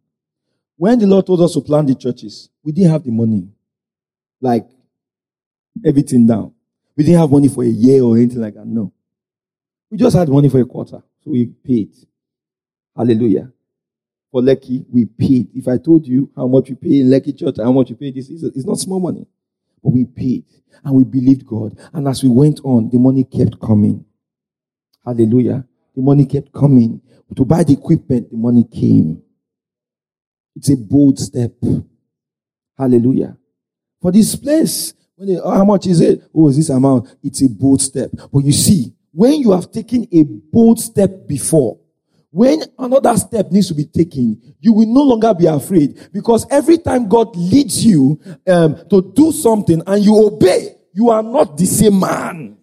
When 0.77 0.99
the 0.99 1.07
Lord 1.07 1.25
told 1.25 1.41
us 1.41 1.53
to 1.53 1.61
plant 1.61 1.87
the 1.87 1.95
churches, 1.95 2.49
we 2.63 2.71
didn't 2.71 2.91
have 2.91 3.03
the 3.03 3.11
money. 3.11 3.47
Like 4.41 4.67
everything 5.85 6.27
down. 6.27 6.53
We 6.95 7.03
didn't 7.03 7.19
have 7.19 7.31
money 7.31 7.47
for 7.47 7.63
a 7.63 7.67
year 7.67 8.03
or 8.03 8.17
anything 8.17 8.41
like 8.41 8.53
that. 8.55 8.65
No. 8.65 8.91
We 9.89 9.97
just 9.97 10.15
had 10.15 10.29
money 10.29 10.49
for 10.49 10.59
a 10.59 10.65
quarter. 10.65 11.01
So 11.23 11.31
we 11.31 11.45
paid. 11.47 11.93
Hallelujah. 12.95 13.51
For 14.31 14.41
Lekki, 14.41 14.85
we 14.89 15.05
paid. 15.05 15.49
If 15.53 15.67
I 15.67 15.77
told 15.77 16.05
you 16.05 16.29
how 16.35 16.47
much 16.47 16.69
we 16.69 16.75
paid 16.75 17.01
in 17.01 17.07
Lekki 17.07 17.37
Church 17.37 17.55
how 17.57 17.71
much 17.71 17.89
we 17.89 17.95
paid 17.95 18.15
this, 18.15 18.29
it's 18.29 18.65
not 18.65 18.77
small 18.77 18.99
money. 18.99 19.25
But 19.83 19.91
we 19.91 20.05
paid 20.05 20.45
and 20.83 20.93
we 20.95 21.03
believed 21.03 21.45
God. 21.45 21.77
And 21.93 22.07
as 22.07 22.23
we 22.23 22.29
went 22.29 22.59
on, 22.63 22.89
the 22.89 22.97
money 22.97 23.23
kept 23.23 23.59
coming. 23.59 24.03
Hallelujah. 25.05 25.65
The 25.95 26.01
money 26.01 26.25
kept 26.25 26.51
coming. 26.51 27.01
To 27.35 27.45
buy 27.45 27.63
the 27.63 27.73
equipment, 27.73 28.29
the 28.29 28.37
money 28.37 28.63
came. 28.63 29.21
It's 30.55 30.69
a 30.69 30.77
bold 30.77 31.19
step. 31.19 31.53
Hallelujah. 32.77 33.37
For 34.01 34.11
this 34.11 34.35
place, 34.35 34.93
when 35.15 35.29
they, 35.29 35.39
oh, 35.39 35.51
how 35.51 35.65
much 35.65 35.87
is 35.87 36.01
it? 36.01 36.23
Oh, 36.33 36.49
is 36.49 36.57
this 36.57 36.69
amount? 36.69 37.15
It's 37.23 37.41
a 37.41 37.49
bold 37.49 37.81
step. 37.81 38.09
But 38.31 38.39
you 38.39 38.51
see, 38.51 38.93
when 39.11 39.33
you 39.33 39.51
have 39.51 39.71
taken 39.71 40.07
a 40.11 40.23
bold 40.23 40.79
step 40.79 41.27
before, 41.27 41.79
when 42.31 42.63
another 42.77 43.15
step 43.15 43.49
needs 43.49 43.69
to 43.69 43.73
be 43.73 43.85
taken, 43.85 44.55
you 44.59 44.73
will 44.73 44.87
no 44.87 45.01
longer 45.03 45.33
be 45.33 45.45
afraid 45.45 46.09
because 46.11 46.45
every 46.51 46.77
time 46.77 47.07
God 47.07 47.33
leads 47.35 47.85
you 47.85 48.19
um, 48.45 48.75
to 48.89 49.13
do 49.15 49.31
something 49.31 49.81
and 49.87 50.03
you 50.03 50.17
obey, 50.17 50.75
you 50.91 51.09
are 51.09 51.23
not 51.23 51.57
the 51.57 51.65
same 51.65 51.97
man. 51.97 52.57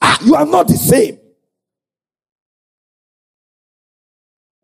Ah, 0.00 0.18
you 0.24 0.34
are 0.34 0.46
not 0.46 0.68
the 0.68 0.76
same. 0.76 1.18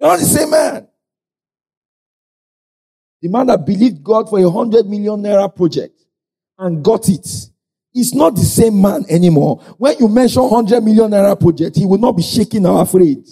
You're 0.00 0.10
not 0.10 0.18
the 0.20 0.24
same 0.24 0.50
man. 0.50 0.88
The 3.22 3.28
man 3.28 3.46
that 3.46 3.64
believed 3.64 4.02
God 4.02 4.28
for 4.28 4.40
a 4.40 4.50
hundred 4.50 4.86
million 4.86 5.22
naira 5.22 5.54
project 5.54 5.94
and 6.58 6.84
got 6.84 7.08
it 7.08 7.26
is 7.94 8.14
not 8.14 8.34
the 8.34 8.42
same 8.42 8.80
man 8.82 9.04
anymore. 9.08 9.62
When 9.78 9.96
you 10.00 10.08
mention 10.08 10.48
hundred 10.48 10.82
million 10.82 11.10
naira 11.10 11.38
project, 11.38 11.76
he 11.76 11.86
will 11.86 11.98
not 11.98 12.16
be 12.16 12.22
shaking 12.22 12.66
or 12.66 12.82
afraid. 12.82 13.24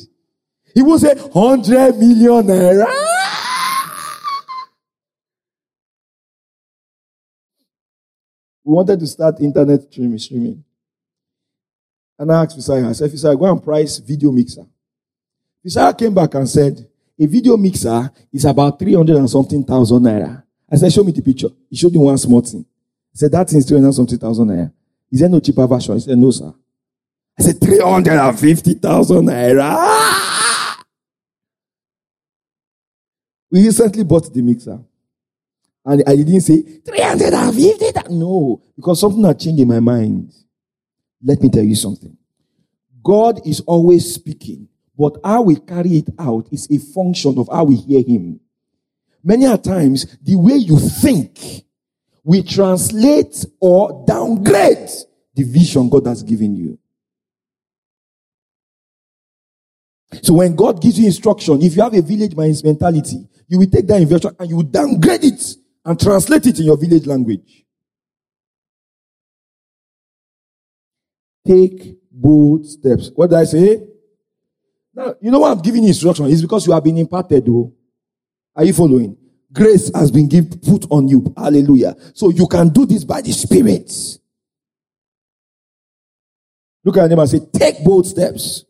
He 0.72 0.82
will 0.82 0.98
say 0.98 1.14
hundred 1.34 1.96
million 1.98 2.46
naira. 2.46 2.86
We 8.62 8.74
wanted 8.74 9.00
to 9.00 9.06
start 9.08 9.40
internet 9.40 9.82
streaming. 9.90 10.18
streaming. 10.18 10.64
And 12.16 12.30
I 12.30 12.44
asked 12.44 12.56
Fisaya, 12.56 12.88
I 12.88 12.92
said, 12.92 13.10
Fisaya, 13.10 13.36
go 13.36 13.50
and 13.50 13.60
price 13.60 13.98
video 13.98 14.30
mixer. 14.30 14.66
Fisaya 15.66 15.98
came 15.98 16.14
back 16.14 16.34
and 16.34 16.48
said, 16.48 16.86
a 17.20 17.26
video 17.26 17.56
mixer 17.56 18.10
is 18.32 18.44
about 18.46 18.78
300 18.78 19.16
and 19.16 19.28
something 19.28 19.62
thousand 19.62 20.02
naira. 20.02 20.42
I 20.72 20.76
said, 20.76 20.92
show 20.92 21.04
me 21.04 21.12
the 21.12 21.20
picture. 21.20 21.50
He 21.68 21.76
showed 21.76 21.92
me 21.92 21.98
one 21.98 22.16
small 22.16 22.40
thing. 22.40 22.64
He 23.12 23.18
said, 23.18 23.32
that 23.32 23.48
thing 23.48 23.58
is 23.58 23.66
300 23.66 23.86
and 23.86 23.94
something 23.94 24.18
thousand 24.18 24.48
naira. 24.48 24.72
Is 25.12 25.20
there 25.20 25.28
no 25.28 25.40
cheaper 25.40 25.66
version? 25.66 25.94
He 25.94 26.00
said, 26.00 26.16
no, 26.16 26.30
sir. 26.30 26.54
I 27.38 27.42
said, 27.42 27.60
350,000 27.60 29.26
naira. 29.26 30.76
We 33.50 33.64
recently 33.64 34.04
bought 34.04 34.32
the 34.32 34.42
mixer. 34.42 34.78
And 35.84 36.02
I 36.06 36.16
didn't 36.16 36.40
say 36.42 36.62
350. 36.62 38.14
No, 38.14 38.62
because 38.76 39.00
something 39.00 39.24
had 39.24 39.40
changed 39.40 39.60
in 39.60 39.68
my 39.68 39.80
mind. 39.80 40.32
Let 41.22 41.42
me 41.42 41.48
tell 41.50 41.64
you 41.64 41.74
something. 41.74 42.16
God 43.02 43.46
is 43.46 43.60
always 43.60 44.14
speaking, 44.14 44.68
but 45.00 45.16
how 45.24 45.40
we 45.40 45.56
carry 45.56 45.92
it 45.96 46.10
out 46.18 46.46
is 46.52 46.68
a 46.70 46.76
function 46.76 47.38
of 47.38 47.48
how 47.50 47.64
we 47.64 47.76
hear 47.76 48.02
Him. 48.02 48.38
Many 49.24 49.46
a 49.46 49.56
times, 49.56 50.18
the 50.22 50.36
way 50.36 50.56
you 50.56 50.78
think, 50.78 51.64
we 52.22 52.42
translate 52.42 53.46
or 53.60 54.04
downgrade 54.06 54.90
the 55.34 55.42
vision 55.44 55.88
God 55.88 56.06
has 56.06 56.22
given 56.22 56.54
you. 56.54 56.78
So 60.22 60.34
when 60.34 60.54
God 60.54 60.82
gives 60.82 60.98
you 60.98 61.06
instruction, 61.06 61.62
if 61.62 61.76
you 61.76 61.82
have 61.82 61.94
a 61.94 62.02
village 62.02 62.34
mentality, 62.62 63.26
you 63.48 63.58
will 63.58 63.70
take 63.70 63.86
that 63.86 64.02
instruction 64.02 64.36
and 64.38 64.50
you 64.50 64.56
will 64.56 64.64
downgrade 64.64 65.24
it 65.24 65.42
and 65.82 65.98
translate 65.98 66.46
it 66.46 66.58
in 66.58 66.66
your 66.66 66.76
village 66.76 67.06
language. 67.06 67.64
Take 71.46 71.96
bold 72.12 72.66
steps. 72.66 73.10
What 73.14 73.30
did 73.30 73.38
I 73.38 73.44
say? 73.44 73.89
Now, 74.94 75.14
you 75.20 75.30
know 75.30 75.40
why 75.40 75.50
I'm 75.50 75.60
giving 75.60 75.82
you 75.82 75.88
instruction? 75.88 76.26
It's 76.26 76.42
because 76.42 76.66
you 76.66 76.72
have 76.72 76.84
been 76.84 76.98
imparted, 76.98 77.46
though. 77.46 77.72
Are 78.56 78.64
you 78.64 78.72
following? 78.72 79.16
Grace 79.52 79.90
has 79.94 80.10
been 80.10 80.28
give, 80.28 80.50
put 80.62 80.86
on 80.90 81.08
you. 81.08 81.32
Hallelujah. 81.36 81.94
So 82.14 82.30
you 82.30 82.46
can 82.46 82.68
do 82.68 82.86
this 82.86 83.04
by 83.04 83.20
the 83.20 83.32
Spirit. 83.32 83.92
Look 86.84 86.96
at 86.96 87.10
him 87.10 87.18
and 87.18 87.28
say, 87.28 87.40
take 87.52 87.84
bold 87.84 88.06
steps. 88.06 88.64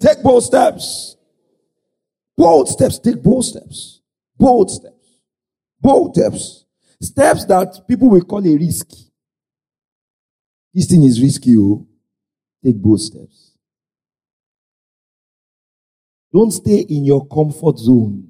Take 0.00 0.22
bold 0.22 0.42
steps. 0.42 1.16
Bold 2.36 2.68
steps. 2.68 2.98
Take 2.98 3.22
bold 3.22 3.44
steps. 3.44 4.00
Bold 4.36 4.70
steps. 4.70 4.94
Bold 5.80 6.14
steps. 6.14 6.64
Steps 7.00 7.44
that 7.46 7.86
people 7.86 8.08
will 8.10 8.22
call 8.22 8.46
a 8.46 8.56
risk. 8.56 8.88
This 10.74 10.86
thing 10.86 11.02
is 11.04 11.20
risky, 11.20 11.56
oh. 11.56 11.86
Take 12.64 12.76
bold 12.76 13.00
steps. 13.00 13.47
Don't 16.32 16.50
stay 16.50 16.80
in 16.80 17.04
your 17.04 17.26
comfort 17.26 17.78
zone. 17.78 18.28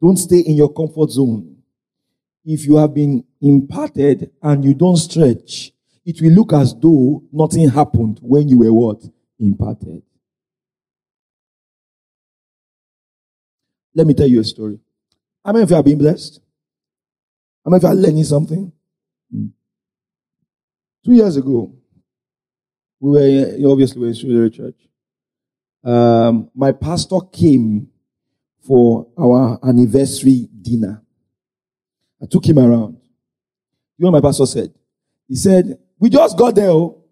Don't 0.00 0.16
stay 0.16 0.40
in 0.40 0.56
your 0.56 0.72
comfort 0.72 1.10
zone. 1.10 1.58
If 2.44 2.64
you 2.64 2.76
have 2.76 2.94
been 2.94 3.24
imparted 3.42 4.30
and 4.42 4.64
you 4.64 4.72
don't 4.74 4.96
stretch, 4.96 5.72
it 6.06 6.20
will 6.22 6.32
look 6.32 6.52
as 6.54 6.74
though 6.74 7.22
nothing 7.30 7.68
happened 7.68 8.18
when 8.22 8.48
you 8.48 8.58
were 8.58 8.72
what? 8.72 9.04
Imparted. 9.38 10.02
Let 13.94 14.06
me 14.06 14.14
tell 14.14 14.26
you 14.26 14.40
a 14.40 14.44
story. 14.44 14.78
How 15.44 15.52
many 15.52 15.64
of 15.64 15.70
you 15.70 15.76
have 15.76 15.84
been 15.84 15.98
blessed? 15.98 16.40
How 17.64 17.70
many 17.70 17.78
of 17.78 17.82
you 17.82 17.88
are 17.88 17.94
learning 17.94 18.24
something? 18.24 18.72
Hmm. 19.30 19.46
Two 21.04 21.12
years 21.12 21.36
ago, 21.36 21.74
we 23.00 23.10
were 23.10 23.70
obviously 23.70 23.98
we 24.00 24.06
were 24.06 24.08
in 24.08 24.14
Surrey 24.14 24.50
Church. 24.50 24.89
Um, 25.82 26.50
my 26.54 26.72
pastor 26.72 27.18
came 27.32 27.88
for 28.66 29.06
our 29.18 29.58
anniversary 29.62 30.48
dinner. 30.60 31.02
I 32.22 32.26
took 32.26 32.46
him 32.46 32.58
around. 32.58 32.98
You 33.96 34.04
know 34.04 34.10
what 34.10 34.22
my 34.22 34.28
pastor 34.28 34.46
said? 34.46 34.74
He 35.28 35.36
said, 35.36 35.78
We 35.98 36.10
just 36.10 36.36
got 36.36 36.54
there. 36.54 36.70
Oh. 36.70 37.02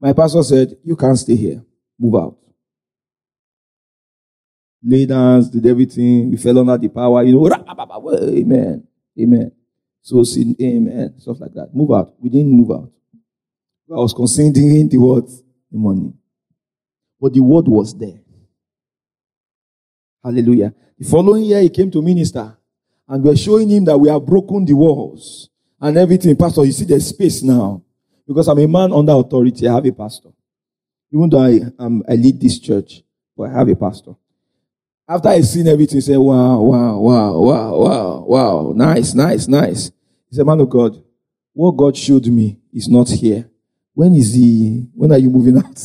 My 0.00 0.12
pastor 0.12 0.42
said, 0.42 0.76
You 0.84 0.96
can't 0.96 1.18
stay 1.18 1.36
here. 1.36 1.64
Move 1.98 2.14
out. 2.14 2.36
Dance, 4.86 5.48
did 5.48 5.66
everything. 5.66 6.30
We 6.30 6.36
fell 6.36 6.58
under 6.58 6.78
the 6.78 6.88
power. 6.88 7.22
You 7.24 7.32
know, 7.32 7.48
amen. 8.14 8.86
Amen. 9.20 9.52
So, 10.00 10.22
sin, 10.22 10.56
amen. 10.62 11.14
Stuff 11.18 11.40
like 11.40 11.52
that. 11.54 11.74
Move 11.74 11.90
out. 11.90 12.14
We 12.20 12.30
didn't 12.30 12.52
move 12.52 12.70
out. 12.70 12.90
I 13.90 13.96
was 13.96 14.12
considering 14.12 14.88
the 14.88 15.42
the 15.70 15.78
money. 15.78 16.12
But 17.20 17.34
the 17.34 17.40
word 17.40 17.66
was 17.68 17.96
there. 17.96 18.20
Hallelujah. 20.22 20.74
The 20.98 21.08
following 21.08 21.44
year, 21.44 21.60
he 21.60 21.70
came 21.70 21.90
to 21.90 22.02
minister 22.02 22.56
and 23.08 23.24
we're 23.24 23.36
showing 23.36 23.68
him 23.68 23.84
that 23.84 23.98
we 23.98 24.08
have 24.08 24.24
broken 24.24 24.64
the 24.64 24.74
walls 24.74 25.48
and 25.80 25.96
everything. 25.96 26.36
Pastor, 26.36 26.64
you 26.64 26.72
see 26.72 26.84
there's 26.84 27.08
space 27.08 27.42
now. 27.42 27.82
Because 28.26 28.46
I'm 28.48 28.58
a 28.58 28.68
man 28.68 28.92
under 28.92 29.12
authority. 29.12 29.66
I 29.66 29.74
have 29.74 29.86
a 29.86 29.92
pastor. 29.92 30.28
Even 31.10 31.30
though 31.30 31.40
I, 31.40 31.60
um, 31.78 32.04
I 32.06 32.12
lead 32.12 32.38
this 32.38 32.58
church, 32.58 33.02
but 33.34 33.44
I 33.44 33.54
have 33.54 33.68
a 33.68 33.74
pastor. 33.74 34.14
After 35.08 35.30
I 35.30 35.40
seen 35.40 35.66
everything, 35.66 35.96
he 35.96 36.00
said, 36.02 36.18
wow, 36.18 36.60
wow, 36.60 36.98
wow, 36.98 37.38
wow, 37.38 37.78
wow, 37.78 38.24
wow. 38.26 38.72
Nice, 38.76 39.14
nice, 39.14 39.48
nice. 39.48 39.90
He 40.28 40.36
said, 40.36 40.44
man 40.44 40.60
of 40.60 40.68
God, 40.68 41.02
what 41.54 41.72
God 41.72 41.96
showed 41.96 42.26
me 42.26 42.58
is 42.70 42.88
not 42.88 43.08
here. 43.08 43.48
When 43.94 44.14
is 44.14 44.34
he, 44.34 44.86
when 44.94 45.10
are 45.12 45.18
you 45.18 45.30
moving 45.30 45.56
out? 45.56 45.82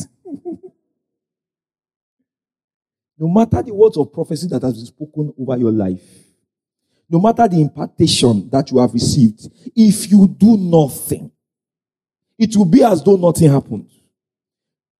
No 3.24 3.30
matter 3.30 3.62
the 3.62 3.72
words 3.72 3.96
of 3.96 4.12
prophecy 4.12 4.46
that 4.48 4.60
has 4.60 4.74
been 4.74 4.84
spoken 4.84 5.32
over 5.40 5.56
your 5.56 5.72
life, 5.72 6.02
no 7.08 7.18
matter 7.18 7.48
the 7.48 7.58
impartation 7.58 8.50
that 8.50 8.70
you 8.70 8.76
have 8.76 8.92
received, 8.92 9.48
if 9.74 10.10
you 10.10 10.28
do 10.28 10.58
nothing, 10.58 11.30
it 12.38 12.54
will 12.54 12.66
be 12.66 12.84
as 12.84 13.02
though 13.02 13.16
nothing 13.16 13.50
happened. 13.50 13.88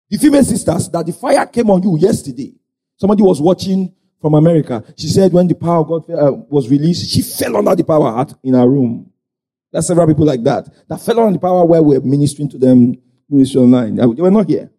The 0.09 0.17
female 0.17 0.43
sisters, 0.43 0.89
that 0.89 1.05
the 1.05 1.13
fire 1.13 1.45
came 1.45 1.69
on 1.69 1.83
you 1.83 1.99
yesterday. 1.99 2.55
Somebody 2.97 3.23
was 3.23 3.43
watching 3.43 3.95
from 4.23 4.33
America. 4.33 4.83
She 4.97 5.09
said 5.09 5.31
when 5.31 5.47
the 5.47 5.55
power 5.55 5.81
of 5.81 5.89
God 5.89 6.11
uh, 6.11 6.33
was 6.49 6.71
released, 6.71 7.11
she 7.11 7.21
fell 7.21 7.59
under 7.59 7.75
the 7.75 7.85
power 7.85 8.21
at, 8.21 8.33
in 8.43 8.55
her 8.55 8.67
room. 8.67 9.13
There's 9.71 9.87
several 9.87 10.07
people 10.07 10.25
like 10.25 10.43
that 10.45 10.67
that 10.89 10.99
fell 11.03 11.21
under 11.21 11.35
the 11.35 11.41
power 11.41 11.63
where 11.67 11.83
we're 11.83 12.01
ministering 12.01 12.49
to 12.49 12.57
them, 12.57 12.97
ministry 13.29 13.61
online. 13.61 13.97
They 13.97 14.07
were 14.07 14.31
not 14.31 14.49
here. 14.49 14.71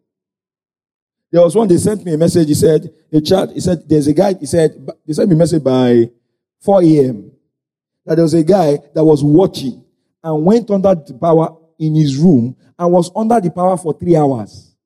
There 1.35 1.43
was 1.43 1.53
one, 1.53 1.67
they 1.67 1.75
sent 1.75 2.05
me 2.05 2.13
a 2.13 2.17
message. 2.17 2.47
He 2.47 2.53
said, 2.53 2.89
a 3.11 3.19
chat. 3.19 3.51
He 3.51 3.59
said, 3.59 3.89
there's 3.89 4.07
a 4.07 4.13
guy. 4.13 4.35
He 4.35 4.45
said, 4.45 4.87
they 5.05 5.11
sent 5.11 5.27
me 5.27 5.35
a 5.35 5.37
message 5.37 5.61
by 5.61 6.09
4 6.61 6.81
a.m. 6.81 7.29
That 8.05 8.15
there 8.15 8.23
was 8.23 8.33
a 8.35 8.41
guy 8.41 8.77
that 8.93 9.03
was 9.03 9.21
watching 9.21 9.83
and 10.23 10.45
went 10.45 10.71
under 10.71 10.95
the 10.95 11.13
power 11.13 11.57
in 11.77 11.93
his 11.93 12.15
room 12.15 12.55
and 12.79 12.89
was 12.89 13.11
under 13.13 13.41
the 13.41 13.51
power 13.51 13.75
for 13.75 13.93
three 13.93 14.15
hours. 14.15 14.77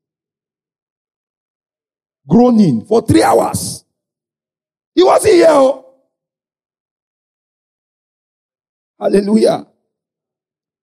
Groaning 2.28 2.84
for 2.84 3.06
three 3.06 3.22
hours. 3.22 3.86
He 4.96 5.04
wasn't 5.04 5.36
here. 5.36 5.46
Oh. 5.50 5.86
Hallelujah. 9.00 9.68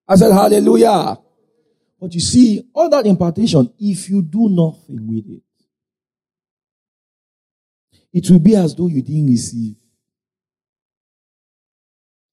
I 0.07 0.15
said, 0.15 0.31
Hallelujah. 0.33 1.19
But 2.01 2.15
you 2.15 2.21
see, 2.21 2.69
all 2.73 2.89
that 2.89 3.05
impartation, 3.05 3.75
if 3.81 4.09
you 4.09 4.23
do 4.23 4.49
nothing 4.49 5.09
with 5.09 5.29
it, 5.29 5.43
it 8.17 8.31
will 8.31 8.39
be 8.39 8.57
as 8.57 8.75
though 8.75 8.87
you 8.87 9.03
didn't 9.03 9.27
receive. 9.27 9.77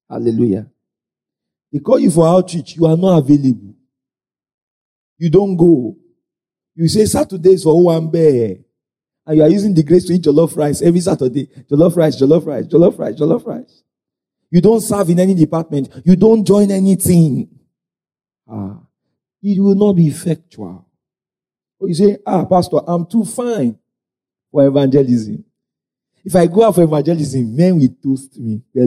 Hallelujah. 0.10 0.72
They 1.74 1.80
call 1.80 2.00
you 2.00 2.10
for 2.10 2.26
outreach, 2.26 2.78
you 2.78 2.86
are 2.86 2.96
not 2.96 3.18
available. 3.18 3.76
You 5.18 5.30
don't 5.30 5.58
go. 5.58 5.98
You 6.74 6.88
say 6.88 7.04
Saturdays 7.04 7.64
for 7.64 7.84
one 7.84 8.10
bear. 8.10 8.60
And 9.26 9.38
you 9.38 9.44
are 9.44 9.50
using 9.50 9.74
the 9.74 9.84
grace 9.84 10.06
to 10.06 10.14
eat 10.14 10.22
jollof 10.22 10.56
rice 10.56 10.82
every 10.82 11.02
Saturday. 11.02 11.48
Jollof 11.70 11.98
rice, 11.98 12.16
jollof 12.16 12.46
rice, 12.46 12.66
jollof 12.66 12.98
rice, 12.98 13.16
jollof 13.20 13.46
rice. 13.46 13.84
You 14.52 14.62
don't 14.62 14.80
serve 14.80 15.10
in 15.10 15.20
any 15.20 15.36
department. 15.36 15.90
You 16.06 16.16
don't 16.16 16.46
join 16.46 16.72
anything. 16.72 17.50
Ah, 18.50 18.80
it 19.42 19.62
will 19.62 19.76
not 19.76 19.98
be 19.98 20.08
effectual. 20.08 20.88
Or 21.78 21.90
you 21.90 21.94
say, 21.94 22.20
ah, 22.26 22.46
pastor, 22.46 22.80
I'm 22.88 23.06
too 23.06 23.26
fine 23.26 23.78
for 24.50 24.66
evangelism. 24.66 25.44
If 26.26 26.36
I 26.36 26.48
go 26.48 26.64
out 26.64 26.76
for 26.76 26.84
evangelism, 26.84 27.56
men 27.56 27.78
will 27.78 27.90
toast 28.02 28.40
me. 28.40 28.62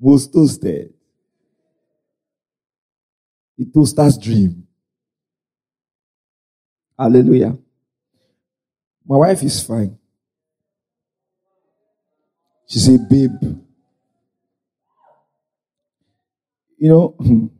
Most 0.00 0.32
toasted. 0.32 0.92
The 3.56 3.64
toaster's 3.72 4.18
dream. 4.18 4.66
Hallelujah. 6.98 7.56
My 9.06 9.16
wife 9.16 9.42
is 9.42 9.62
fine. 9.62 9.96
She 12.66 12.80
said, 12.80 13.08
babe. 13.08 13.30
You 16.76 16.88
know, 16.88 17.16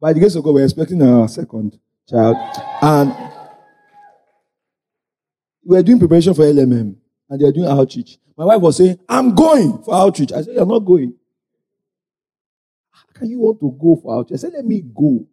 by 0.00 0.12
the 0.12 0.20
grace 0.20 0.34
of 0.34 0.44
God, 0.44 0.54
we're 0.54 0.64
expecting 0.64 1.02
our 1.02 1.28
second 1.28 1.78
child. 2.08 2.36
And 2.82 3.14
we 5.64 5.76
are 5.76 5.82
doing 5.82 5.98
preparation 5.98 6.34
for 6.34 6.42
LMM. 6.42 6.96
And 7.30 7.40
they 7.40 7.46
are 7.46 7.52
doing 7.52 7.66
outreach. 7.66 8.18
My 8.36 8.44
wife 8.44 8.60
was 8.60 8.76
saying, 8.76 8.98
I'm 9.08 9.34
going 9.34 9.82
for 9.82 9.94
outreach. 9.94 10.32
I 10.32 10.42
said, 10.42 10.54
You're 10.54 10.66
not 10.66 10.80
going. 10.80 11.14
How 12.90 13.04
can 13.14 13.30
you 13.30 13.38
want 13.38 13.60
to 13.60 13.76
go 13.80 13.96
for 14.02 14.18
outreach? 14.18 14.38
I 14.38 14.40
said, 14.40 14.52
Let 14.54 14.64
me 14.64 14.82
go. 14.82 15.26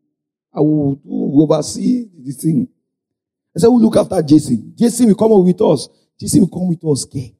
I 0.54 0.60
will, 0.60 1.00
oversee 1.44 2.08
the 2.18 2.32
thing. 2.32 2.68
I 3.56 3.60
said, 3.60 3.68
We'll 3.68 3.82
look 3.82 3.98
after 3.98 4.22
Jason. 4.22 4.74
Jason 4.78 5.08
will 5.08 5.16
come 5.16 5.44
with 5.44 5.62
us. 5.62 5.90
Jason 6.20 6.42
will 6.42 6.50
come 6.50 6.70
with 6.70 6.84
us. 6.86 7.06
Okay. 7.06 7.36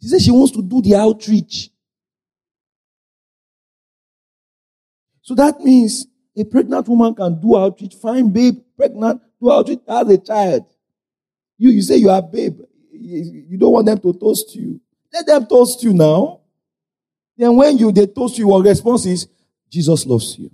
She 0.00 0.08
said 0.08 0.20
she 0.20 0.30
wants 0.32 0.52
to 0.52 0.62
do 0.62 0.82
the 0.82 0.96
outreach. 0.96 1.70
So 5.20 5.36
that 5.36 5.60
means 5.60 6.06
a 6.36 6.44
pregnant 6.44 6.88
woman 6.88 7.14
can 7.14 7.40
do 7.40 7.56
outreach. 7.56 7.94
Fine, 7.94 8.30
babe, 8.30 8.58
pregnant, 8.76 9.20
do 9.40 9.52
outreach, 9.52 9.80
has 9.86 10.08
a 10.08 10.18
child. 10.18 10.66
You, 11.58 11.70
you 11.70 11.82
say 11.82 11.96
you 11.96 12.10
are 12.10 12.22
babe. 12.22 12.60
You 12.90 13.58
don't 13.58 13.72
want 13.72 13.86
them 13.86 13.98
to 14.00 14.12
toast 14.12 14.54
you. 14.54 14.80
Let 15.12 15.26
them 15.26 15.46
toast 15.46 15.82
you 15.82 15.92
now. 15.92 16.40
Then 17.36 17.56
when 17.56 17.76
you 17.76 17.92
they 17.92 18.06
toast 18.06 18.38
you, 18.38 18.48
your 18.48 18.62
response 18.62 19.06
is, 19.06 19.28
Jesus 19.70 20.06
loves 20.06 20.38
you. 20.38 20.50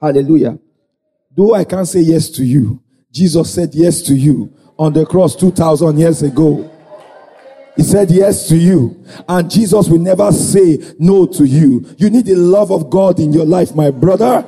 Hallelujah. 0.00 0.58
Though 1.36 1.54
I 1.54 1.64
can't 1.64 1.86
say 1.86 2.00
yes 2.00 2.28
to 2.30 2.44
you, 2.44 2.82
Jesus 3.12 3.52
said 3.52 3.70
yes 3.74 4.02
to 4.02 4.14
you 4.14 4.52
on 4.78 4.92
the 4.92 5.04
cross 5.04 5.36
2,000 5.36 5.98
years 5.98 6.22
ago. 6.22 6.70
He 7.80 7.84
said 7.84 8.10
yes 8.10 8.46
to 8.48 8.58
you. 8.58 9.02
And 9.26 9.50
Jesus 9.50 9.88
will 9.88 10.00
never 10.00 10.30
say 10.32 10.76
no 10.98 11.24
to 11.24 11.44
you. 11.46 11.82
You 11.96 12.10
need 12.10 12.26
the 12.26 12.34
love 12.34 12.70
of 12.70 12.90
God 12.90 13.18
in 13.18 13.32
your 13.32 13.46
life, 13.46 13.74
my 13.74 13.90
brother. 13.90 14.44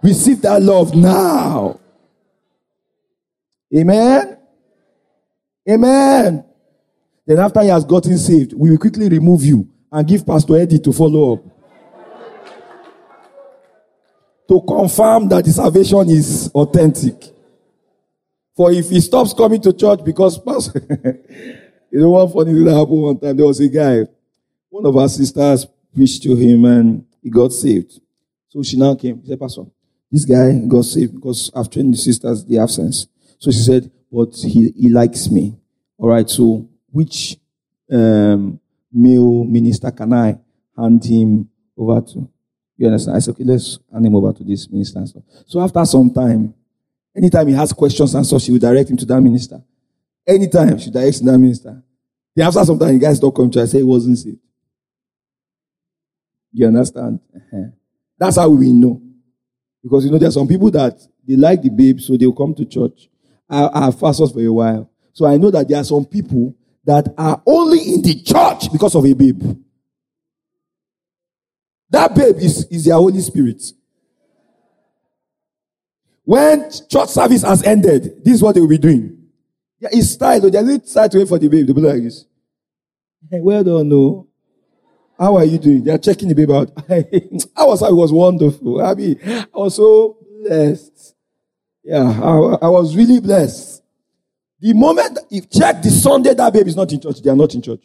Receive 0.00 0.40
that 0.42 0.62
love 0.62 0.94
now. 0.94 1.80
Amen. 3.76 4.38
Amen. 5.68 6.44
Then 7.26 7.38
after 7.40 7.62
he 7.62 7.68
has 7.68 7.84
gotten 7.84 8.16
saved, 8.16 8.52
we 8.52 8.70
will 8.70 8.78
quickly 8.78 9.08
remove 9.08 9.42
you 9.42 9.68
and 9.90 10.06
give 10.06 10.24
Pastor 10.24 10.56
Eddie 10.56 10.78
to 10.78 10.92
follow 10.92 11.32
up. 11.32 11.44
to 14.46 14.60
confirm 14.68 15.28
that 15.30 15.44
the 15.44 15.50
salvation 15.50 16.08
is 16.10 16.48
authentic. 16.54 17.24
For 18.54 18.70
if 18.70 18.88
he 18.88 19.00
stops 19.00 19.34
coming 19.34 19.60
to 19.62 19.72
church 19.72 20.04
because 20.04 20.38
Pastor, 20.46 21.67
you 21.90 22.00
know 22.00 22.10
one 22.10 22.28
funny 22.30 22.52
thing 22.52 22.64
that 22.64 22.76
happened 22.76 23.02
one 23.02 23.18
time, 23.18 23.36
there 23.36 23.46
was 23.46 23.60
a 23.60 23.68
guy, 23.68 24.06
one 24.68 24.86
of 24.86 24.96
our 24.96 25.08
sisters 25.08 25.66
preached 25.94 26.22
to 26.22 26.34
him 26.34 26.64
and 26.64 27.04
he 27.22 27.30
got 27.30 27.52
saved. 27.52 28.00
So 28.48 28.62
she 28.62 28.78
now 28.78 28.94
came. 28.94 29.20
She 29.22 29.28
said, 29.28 29.40
Pastor, 29.40 29.64
this 30.10 30.24
guy 30.24 30.58
got 30.66 30.82
saved 30.82 31.14
because 31.14 31.50
I've 31.54 31.70
trained 31.70 31.94
the 31.94 31.98
sisters 31.98 32.44
the 32.44 32.58
absence. 32.58 33.06
So 33.38 33.50
she 33.50 33.58
said, 33.58 33.90
but 34.10 34.34
he, 34.34 34.70
he 34.76 34.88
likes 34.88 35.30
me. 35.30 35.56
All 35.98 36.08
right. 36.08 36.28
So 36.28 36.68
which 36.90 37.36
um, 37.92 38.58
male 38.92 39.44
minister 39.44 39.90
can 39.90 40.12
I 40.12 40.38
hand 40.76 41.04
him 41.04 41.48
over 41.76 42.00
to? 42.00 42.28
You 42.76 42.86
understand? 42.86 43.16
I 43.16 43.20
said, 43.20 43.32
okay, 43.32 43.44
let's 43.44 43.78
hand 43.92 44.06
him 44.06 44.14
over 44.14 44.32
to 44.32 44.44
this 44.44 44.70
minister. 44.70 45.04
So 45.46 45.60
after 45.60 45.84
some 45.84 46.10
time, 46.12 46.54
anytime 47.16 47.48
he 47.48 47.54
has 47.54 47.72
questions 47.72 48.14
and 48.14 48.26
so 48.26 48.38
she 48.38 48.52
will 48.52 48.58
direct 48.58 48.88
him 48.88 48.96
to 48.96 49.06
that 49.06 49.20
minister. 49.20 49.62
Anytime 50.28 50.78
she 50.78 50.90
directs 50.90 51.20
that 51.20 51.38
minister. 51.38 51.82
Then 52.36 52.46
after 52.46 52.62
some 52.62 52.78
time, 52.78 52.98
the 52.98 53.06
guy 53.06 53.14
don't 53.14 53.34
come 53.34 53.50
to 53.50 53.62
I 53.62 53.64
say 53.64 53.78
he 53.78 53.84
wasn't 53.84 54.18
saved. 54.18 54.38
You 56.52 56.66
understand? 56.66 57.20
Uh-huh. 57.34 57.70
That's 58.18 58.36
how 58.36 58.50
we 58.50 58.72
know. 58.72 59.00
Because 59.82 60.04
you 60.04 60.10
know, 60.10 60.18
there 60.18 60.28
are 60.28 60.32
some 60.32 60.46
people 60.46 60.70
that 60.72 61.00
they 61.26 61.36
like 61.36 61.62
the 61.62 61.70
babe, 61.70 62.00
so 62.00 62.16
they'll 62.16 62.32
come 62.32 62.54
to 62.54 62.64
church. 62.66 63.08
I, 63.48 63.68
I 63.72 63.84
have 63.86 63.98
fasted 63.98 64.30
for 64.30 64.40
a 64.40 64.52
while. 64.52 64.90
So 65.14 65.24
I 65.24 65.38
know 65.38 65.50
that 65.50 65.66
there 65.66 65.78
are 65.78 65.84
some 65.84 66.04
people 66.04 66.54
that 66.84 67.12
are 67.16 67.42
only 67.46 67.78
in 67.94 68.02
the 68.02 68.22
church 68.22 68.70
because 68.70 68.94
of 68.94 69.04
a 69.06 69.12
babe. 69.14 69.42
That 71.90 72.14
babe 72.14 72.36
is, 72.36 72.66
is 72.66 72.84
their 72.84 72.94
Holy 72.94 73.20
Spirit. 73.20 73.62
When 76.24 76.70
church 76.90 77.08
service 77.08 77.42
has 77.42 77.62
ended, 77.62 78.22
this 78.24 78.34
is 78.34 78.42
what 78.42 78.54
they 78.54 78.60
will 78.60 78.68
be 78.68 78.78
doing. 78.78 79.17
Yeah, 79.80 79.90
it's 79.92 80.10
style. 80.10 80.40
They're 80.50 80.64
really 80.64 80.84
style 80.84 81.08
to 81.08 81.18
wait 81.18 81.28
for 81.28 81.38
the 81.38 81.48
babe. 81.48 81.66
They'll 81.66 81.74
be 81.74 81.82
like 81.82 82.02
this. 82.02 82.24
Hey, 83.30 83.40
well 83.40 83.62
done, 83.62 83.88
no. 83.88 84.26
How 85.18 85.36
are 85.36 85.44
you 85.44 85.58
doing? 85.58 85.84
They're 85.84 85.98
checking 85.98 86.28
the 86.28 86.34
babe 86.34 86.50
out. 86.50 86.70
I 87.56 87.64
was, 87.64 87.82
I 87.82 87.90
was 87.90 88.12
wonderful. 88.12 88.84
I 88.84 88.94
mean, 88.94 89.18
I 89.24 89.46
was 89.52 89.76
so 89.76 90.16
blessed. 90.42 91.14
Yeah, 91.82 92.02
I, 92.02 92.66
I 92.66 92.68
was 92.68 92.96
really 92.96 93.20
blessed. 93.20 93.82
The 94.60 94.72
moment, 94.72 95.18
if 95.30 95.48
check 95.50 95.82
the 95.82 95.90
Sunday 95.90 96.34
that 96.34 96.52
baby 96.52 96.68
is 96.68 96.76
not 96.76 96.92
in 96.92 97.00
church, 97.00 97.20
they 97.22 97.30
are 97.30 97.36
not 97.36 97.54
in 97.54 97.62
church. 97.62 97.84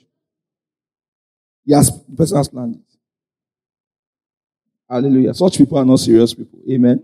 Yes, 1.66 1.92
the 1.92 2.16
person 2.16 2.38
has 2.38 2.48
planned 2.50 2.76
it. 2.76 2.82
Hallelujah. 4.90 5.34
Such 5.34 5.58
people 5.58 5.78
are 5.78 5.86
not 5.86 5.98
serious 5.98 6.34
people. 6.34 6.60
Amen. 6.70 7.04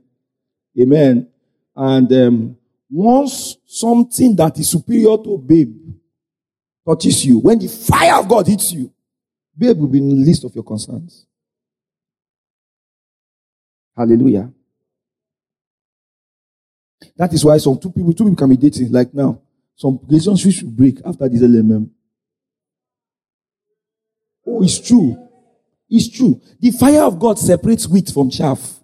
Amen. 0.79 1.27
And 1.75 2.11
um, 2.13 2.57
once 2.89 3.57
something 3.71 4.35
that 4.35 4.57
is 4.57 4.67
superior 4.67 5.15
to 5.15 5.37
babe 5.37 5.71
touches 6.83 7.23
you, 7.23 7.37
when 7.37 7.59
the 7.59 7.67
fire 7.67 8.15
of 8.15 8.27
God 8.27 8.47
hits 8.47 8.71
you, 8.71 8.91
babe 9.55 9.77
will 9.77 9.87
be 9.87 9.99
in 9.99 10.09
the 10.09 10.15
list 10.15 10.43
of 10.43 10.55
your 10.55 10.63
concerns. 10.63 11.27
Hallelujah. 13.95 14.51
That 17.15 17.31
is 17.31 17.45
why 17.45 17.57
some 17.59 17.77
two 17.77 17.91
people, 17.91 18.11
two 18.13 18.23
people 18.23 18.35
can 18.37 18.49
be 18.49 18.57
dating 18.57 18.91
like 18.91 19.13
now. 19.13 19.39
Some 19.75 19.99
relationships 20.07 20.55
should 20.55 20.75
break 20.75 20.99
after 21.05 21.29
this 21.29 21.41
LMM. 21.41 21.91
Oh, 24.47 24.63
it's 24.63 24.79
true. 24.79 25.15
It's 25.87 26.09
true. 26.09 26.41
The 26.59 26.71
fire 26.71 27.03
of 27.03 27.19
God 27.19 27.37
separates 27.37 27.87
wheat 27.87 28.09
from 28.09 28.31
chaff. 28.31 28.79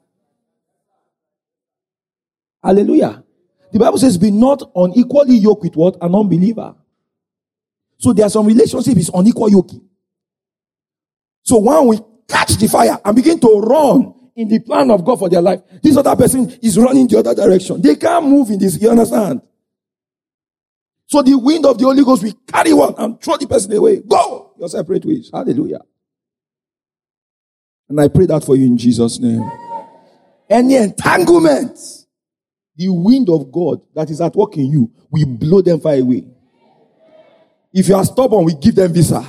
Hallelujah. 2.64 3.25
The 3.76 3.80
Bible 3.80 3.98
says, 3.98 4.18
be 4.18 4.32
not 4.32 4.72
unequally 4.74 5.36
yoked 5.36 5.64
with 5.64 5.76
what? 5.76 5.98
An 6.02 6.16
unbeliever. 6.16 6.74
So 7.98 8.14
there 8.14 8.26
are 8.26 8.30
some 8.30 8.46
relationships 8.46 8.98
is 8.98 9.12
unequal 9.14 9.52
yoke. 9.52 9.70
So 11.44 11.60
when 11.60 11.88
we 11.88 12.00
catch 12.26 12.56
the 12.56 12.70
fire 12.70 12.98
and 13.04 13.14
begin 13.14 13.38
to 13.42 13.60
run 13.60 14.14
in 14.34 14.48
the 14.48 14.60
plan 14.60 14.90
of 14.92 15.04
God 15.04 15.20
for 15.20 15.28
their 15.28 15.42
life. 15.42 15.60
This 15.84 15.98
other 15.98 16.16
person 16.16 16.58
is 16.64 16.78
running 16.78 17.06
the 17.10 17.20
other 17.20 17.36
direction. 17.36 17.82
They 17.82 17.98
can't 17.98 18.26
move 18.26 18.50
in 18.50 18.60
this. 18.60 18.82
You 18.82 18.92
understand? 18.92 19.42
So 21.08 21.22
the 21.22 21.38
wind 21.38 21.66
of 21.66 21.78
the 21.78 21.84
Holy 21.84 22.02
Ghost 22.02 22.24
will 22.24 22.34
carry 22.48 22.72
one 22.72 22.96
and 22.98 23.22
throw 23.22 23.36
the 23.36 23.46
person 23.46 23.74
away. 23.74 24.00
Go 24.08 24.54
your 24.58 24.70
separate 24.70 25.04
ways. 25.04 25.30
Hallelujah. 25.34 25.82
And 27.90 28.00
I 28.00 28.08
pray 28.08 28.26
that 28.28 28.46
for 28.46 28.56
you 28.56 28.68
in 28.68 28.78
Jesus' 28.78 29.20
name. 29.20 29.44
Any 30.50 30.76
entanglement, 30.76 32.05
the 32.76 32.90
wind 32.90 33.30
of 33.30 33.52
God 33.52 33.82
that 33.94 34.10
is 34.10 34.22
at 34.22 34.36
work 34.36 34.58
in 34.58 34.66
you, 34.66 34.92
will 35.10 35.26
blow 35.26 35.62
them 35.62 35.80
far 35.80 35.94
away. 35.94 36.26
If 37.74 37.88
you 37.88 37.96
are 37.96 38.06
stubborn, 38.06 38.46
we 38.46 38.54
give 38.56 38.76
them 38.76 38.92
visa. 38.94 39.26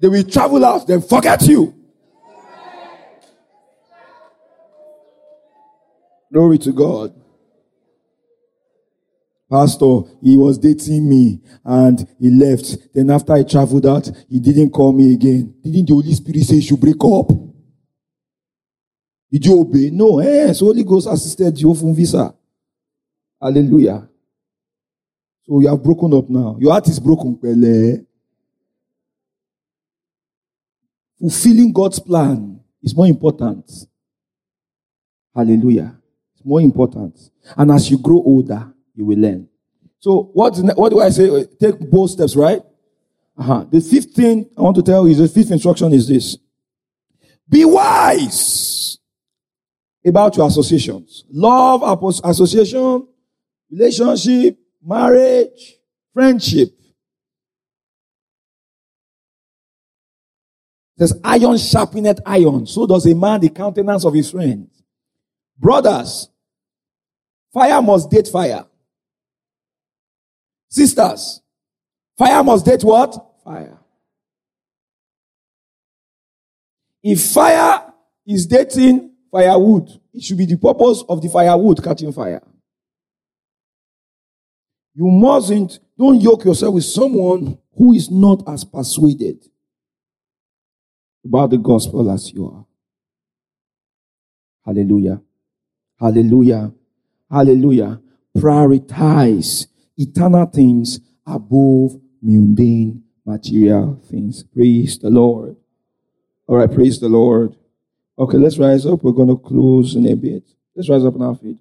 They 0.00 0.08
will 0.08 0.24
travel 0.24 0.64
out, 0.64 0.86
then 0.86 1.00
forget 1.00 1.42
you. 1.42 1.74
Glory 6.32 6.58
to 6.58 6.72
God. 6.72 7.14
Pastor, 9.50 10.00
he 10.20 10.36
was 10.36 10.58
dating 10.58 11.08
me 11.08 11.40
and 11.64 12.08
he 12.18 12.30
left. 12.30 12.92
Then 12.92 13.10
after 13.10 13.34
I 13.34 13.44
traveled 13.44 13.86
out, 13.86 14.10
he 14.28 14.40
didn't 14.40 14.70
call 14.70 14.92
me 14.92 15.14
again. 15.14 15.54
Didn't 15.62 15.86
the 15.86 15.94
Holy 15.94 16.12
Spirit 16.12 16.42
say 16.42 16.56
you 16.56 16.62
should 16.62 16.80
break 16.80 17.02
up? 17.04 17.30
Did 19.34 19.46
you 19.46 19.60
obey? 19.60 19.90
No. 19.90 20.20
Eh, 20.20 20.52
so 20.52 20.66
Holy 20.66 20.84
Ghost 20.84 21.08
assisted 21.08 21.60
you 21.60 21.74
from 21.74 21.92
visa. 21.92 22.32
Hallelujah. 23.42 24.08
So 25.42 25.60
you 25.60 25.66
have 25.66 25.82
broken 25.82 26.14
up 26.14 26.30
now. 26.30 26.56
Your 26.60 26.70
heart 26.70 26.86
is 26.86 27.00
broken. 27.00 27.36
Fulfilling 31.18 31.72
God's 31.72 31.98
plan 31.98 32.60
is 32.80 32.94
more 32.94 33.08
important. 33.08 33.68
Hallelujah. 35.34 35.96
It's 36.36 36.44
more 36.44 36.60
important. 36.60 37.18
And 37.56 37.72
as 37.72 37.90
you 37.90 37.98
grow 37.98 38.22
older, 38.24 38.72
you 38.94 39.04
will 39.04 39.18
learn. 39.18 39.48
So 39.98 40.30
what, 40.32 40.56
what 40.76 40.90
do 40.90 41.00
I 41.00 41.08
say? 41.08 41.44
Take 41.60 41.80
both 41.90 42.10
steps, 42.10 42.36
right? 42.36 42.62
Uh-huh. 43.36 43.66
The 43.68 43.80
fifth 43.80 44.12
thing 44.12 44.48
I 44.56 44.60
want 44.60 44.76
to 44.76 44.82
tell 44.82 45.04
you, 45.08 45.10
is 45.10 45.18
the 45.18 45.26
fifth 45.26 45.50
instruction 45.50 45.92
is 45.92 46.06
this. 46.06 46.38
Be 47.48 47.64
wise 47.64 48.98
about 50.04 50.36
your 50.36 50.46
associations. 50.46 51.24
Love, 51.30 51.82
association, 52.24 53.06
relationship, 53.70 54.58
marriage, 54.84 55.78
friendship. 56.12 56.68
It 60.96 61.08
says, 61.08 61.18
iron 61.24 61.56
sharpeneth 61.56 62.20
iron. 62.24 62.66
So 62.66 62.86
does 62.86 63.06
a 63.06 63.14
man 63.14 63.40
the 63.40 63.48
countenance 63.48 64.04
of 64.04 64.14
his 64.14 64.30
friend. 64.30 64.68
Brothers, 65.58 66.28
fire 67.52 67.82
must 67.82 68.10
date 68.10 68.28
fire. 68.28 68.64
Sisters, 70.68 71.40
fire 72.16 72.44
must 72.44 72.64
date 72.64 72.84
what? 72.84 73.16
Fire. 73.42 73.78
If 77.02 77.32
fire 77.32 77.92
is 78.26 78.46
dating 78.46 79.13
firewood, 79.34 79.90
it 80.12 80.22
should 80.22 80.38
be 80.38 80.46
the 80.46 80.56
purpose 80.56 81.02
of 81.08 81.20
the 81.20 81.28
firewood 81.28 81.82
catching 81.82 82.12
fire. 82.12 82.40
You 84.94 85.08
mustn't, 85.08 85.80
don't 85.98 86.20
yoke 86.20 86.44
yourself 86.44 86.74
with 86.74 86.84
someone 86.84 87.58
who 87.76 87.94
is 87.94 88.08
not 88.12 88.48
as 88.48 88.62
persuaded 88.62 89.44
about 91.24 91.50
the 91.50 91.58
gospel 91.58 92.08
as 92.12 92.32
you 92.32 92.46
are. 92.46 92.64
Hallelujah. 94.64 95.20
Hallelujah. 95.98 96.72
Hallelujah. 97.28 98.00
Prioritize 98.36 99.66
eternal 99.96 100.46
things 100.46 101.00
above 101.26 102.00
mundane 102.22 103.02
material 103.26 104.00
things. 104.08 104.44
Praise 104.44 104.96
the 104.96 105.10
Lord. 105.10 105.56
All 106.46 106.58
right, 106.58 106.72
praise 106.72 107.00
the 107.00 107.08
Lord. 107.08 107.56
Okay, 108.16 108.38
let's 108.38 108.58
rise 108.58 108.86
up. 108.86 109.02
We're 109.02 109.12
going 109.12 109.28
to 109.28 109.36
close 109.36 109.96
in 109.96 110.06
a 110.06 110.14
bit. 110.14 110.44
Let's 110.74 110.88
rise 110.88 111.04
up 111.04 111.14
on 111.14 111.22
our 111.22 111.34
feet. 111.34 111.58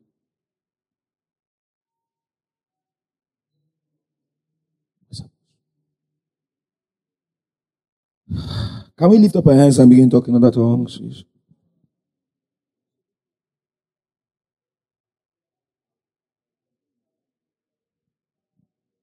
Can 8.97 9.09
we 9.09 9.17
lift 9.17 9.35
up 9.35 9.47
our 9.47 9.53
hands 9.53 9.79
and 9.79 9.89
begin 9.89 10.09
talking 10.09 10.35
other 10.35 10.51
tongues? 10.51 10.97
Please? 10.97 11.23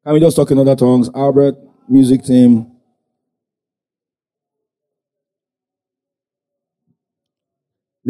Can 0.04 0.14
we 0.14 0.20
just 0.20 0.36
talk 0.36 0.50
in 0.50 0.58
other 0.58 0.76
tongues? 0.76 1.10
Albert, 1.14 1.56
music 1.88 2.24
team. 2.24 2.79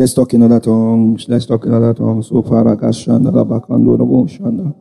Let's 0.00 0.14
talk 0.14 0.32
in 0.32 0.42
other 0.42 0.60
tongues. 0.60 1.28
Let's 1.28 1.44
talk 1.44 1.66
in 1.66 1.74
other 1.74 1.92
tongues. 1.92 2.28
So 2.28 2.42
paragashanda 2.42 3.28
rabakando 3.30 3.98
rabo 4.00 4.24
shanda. 4.26 4.74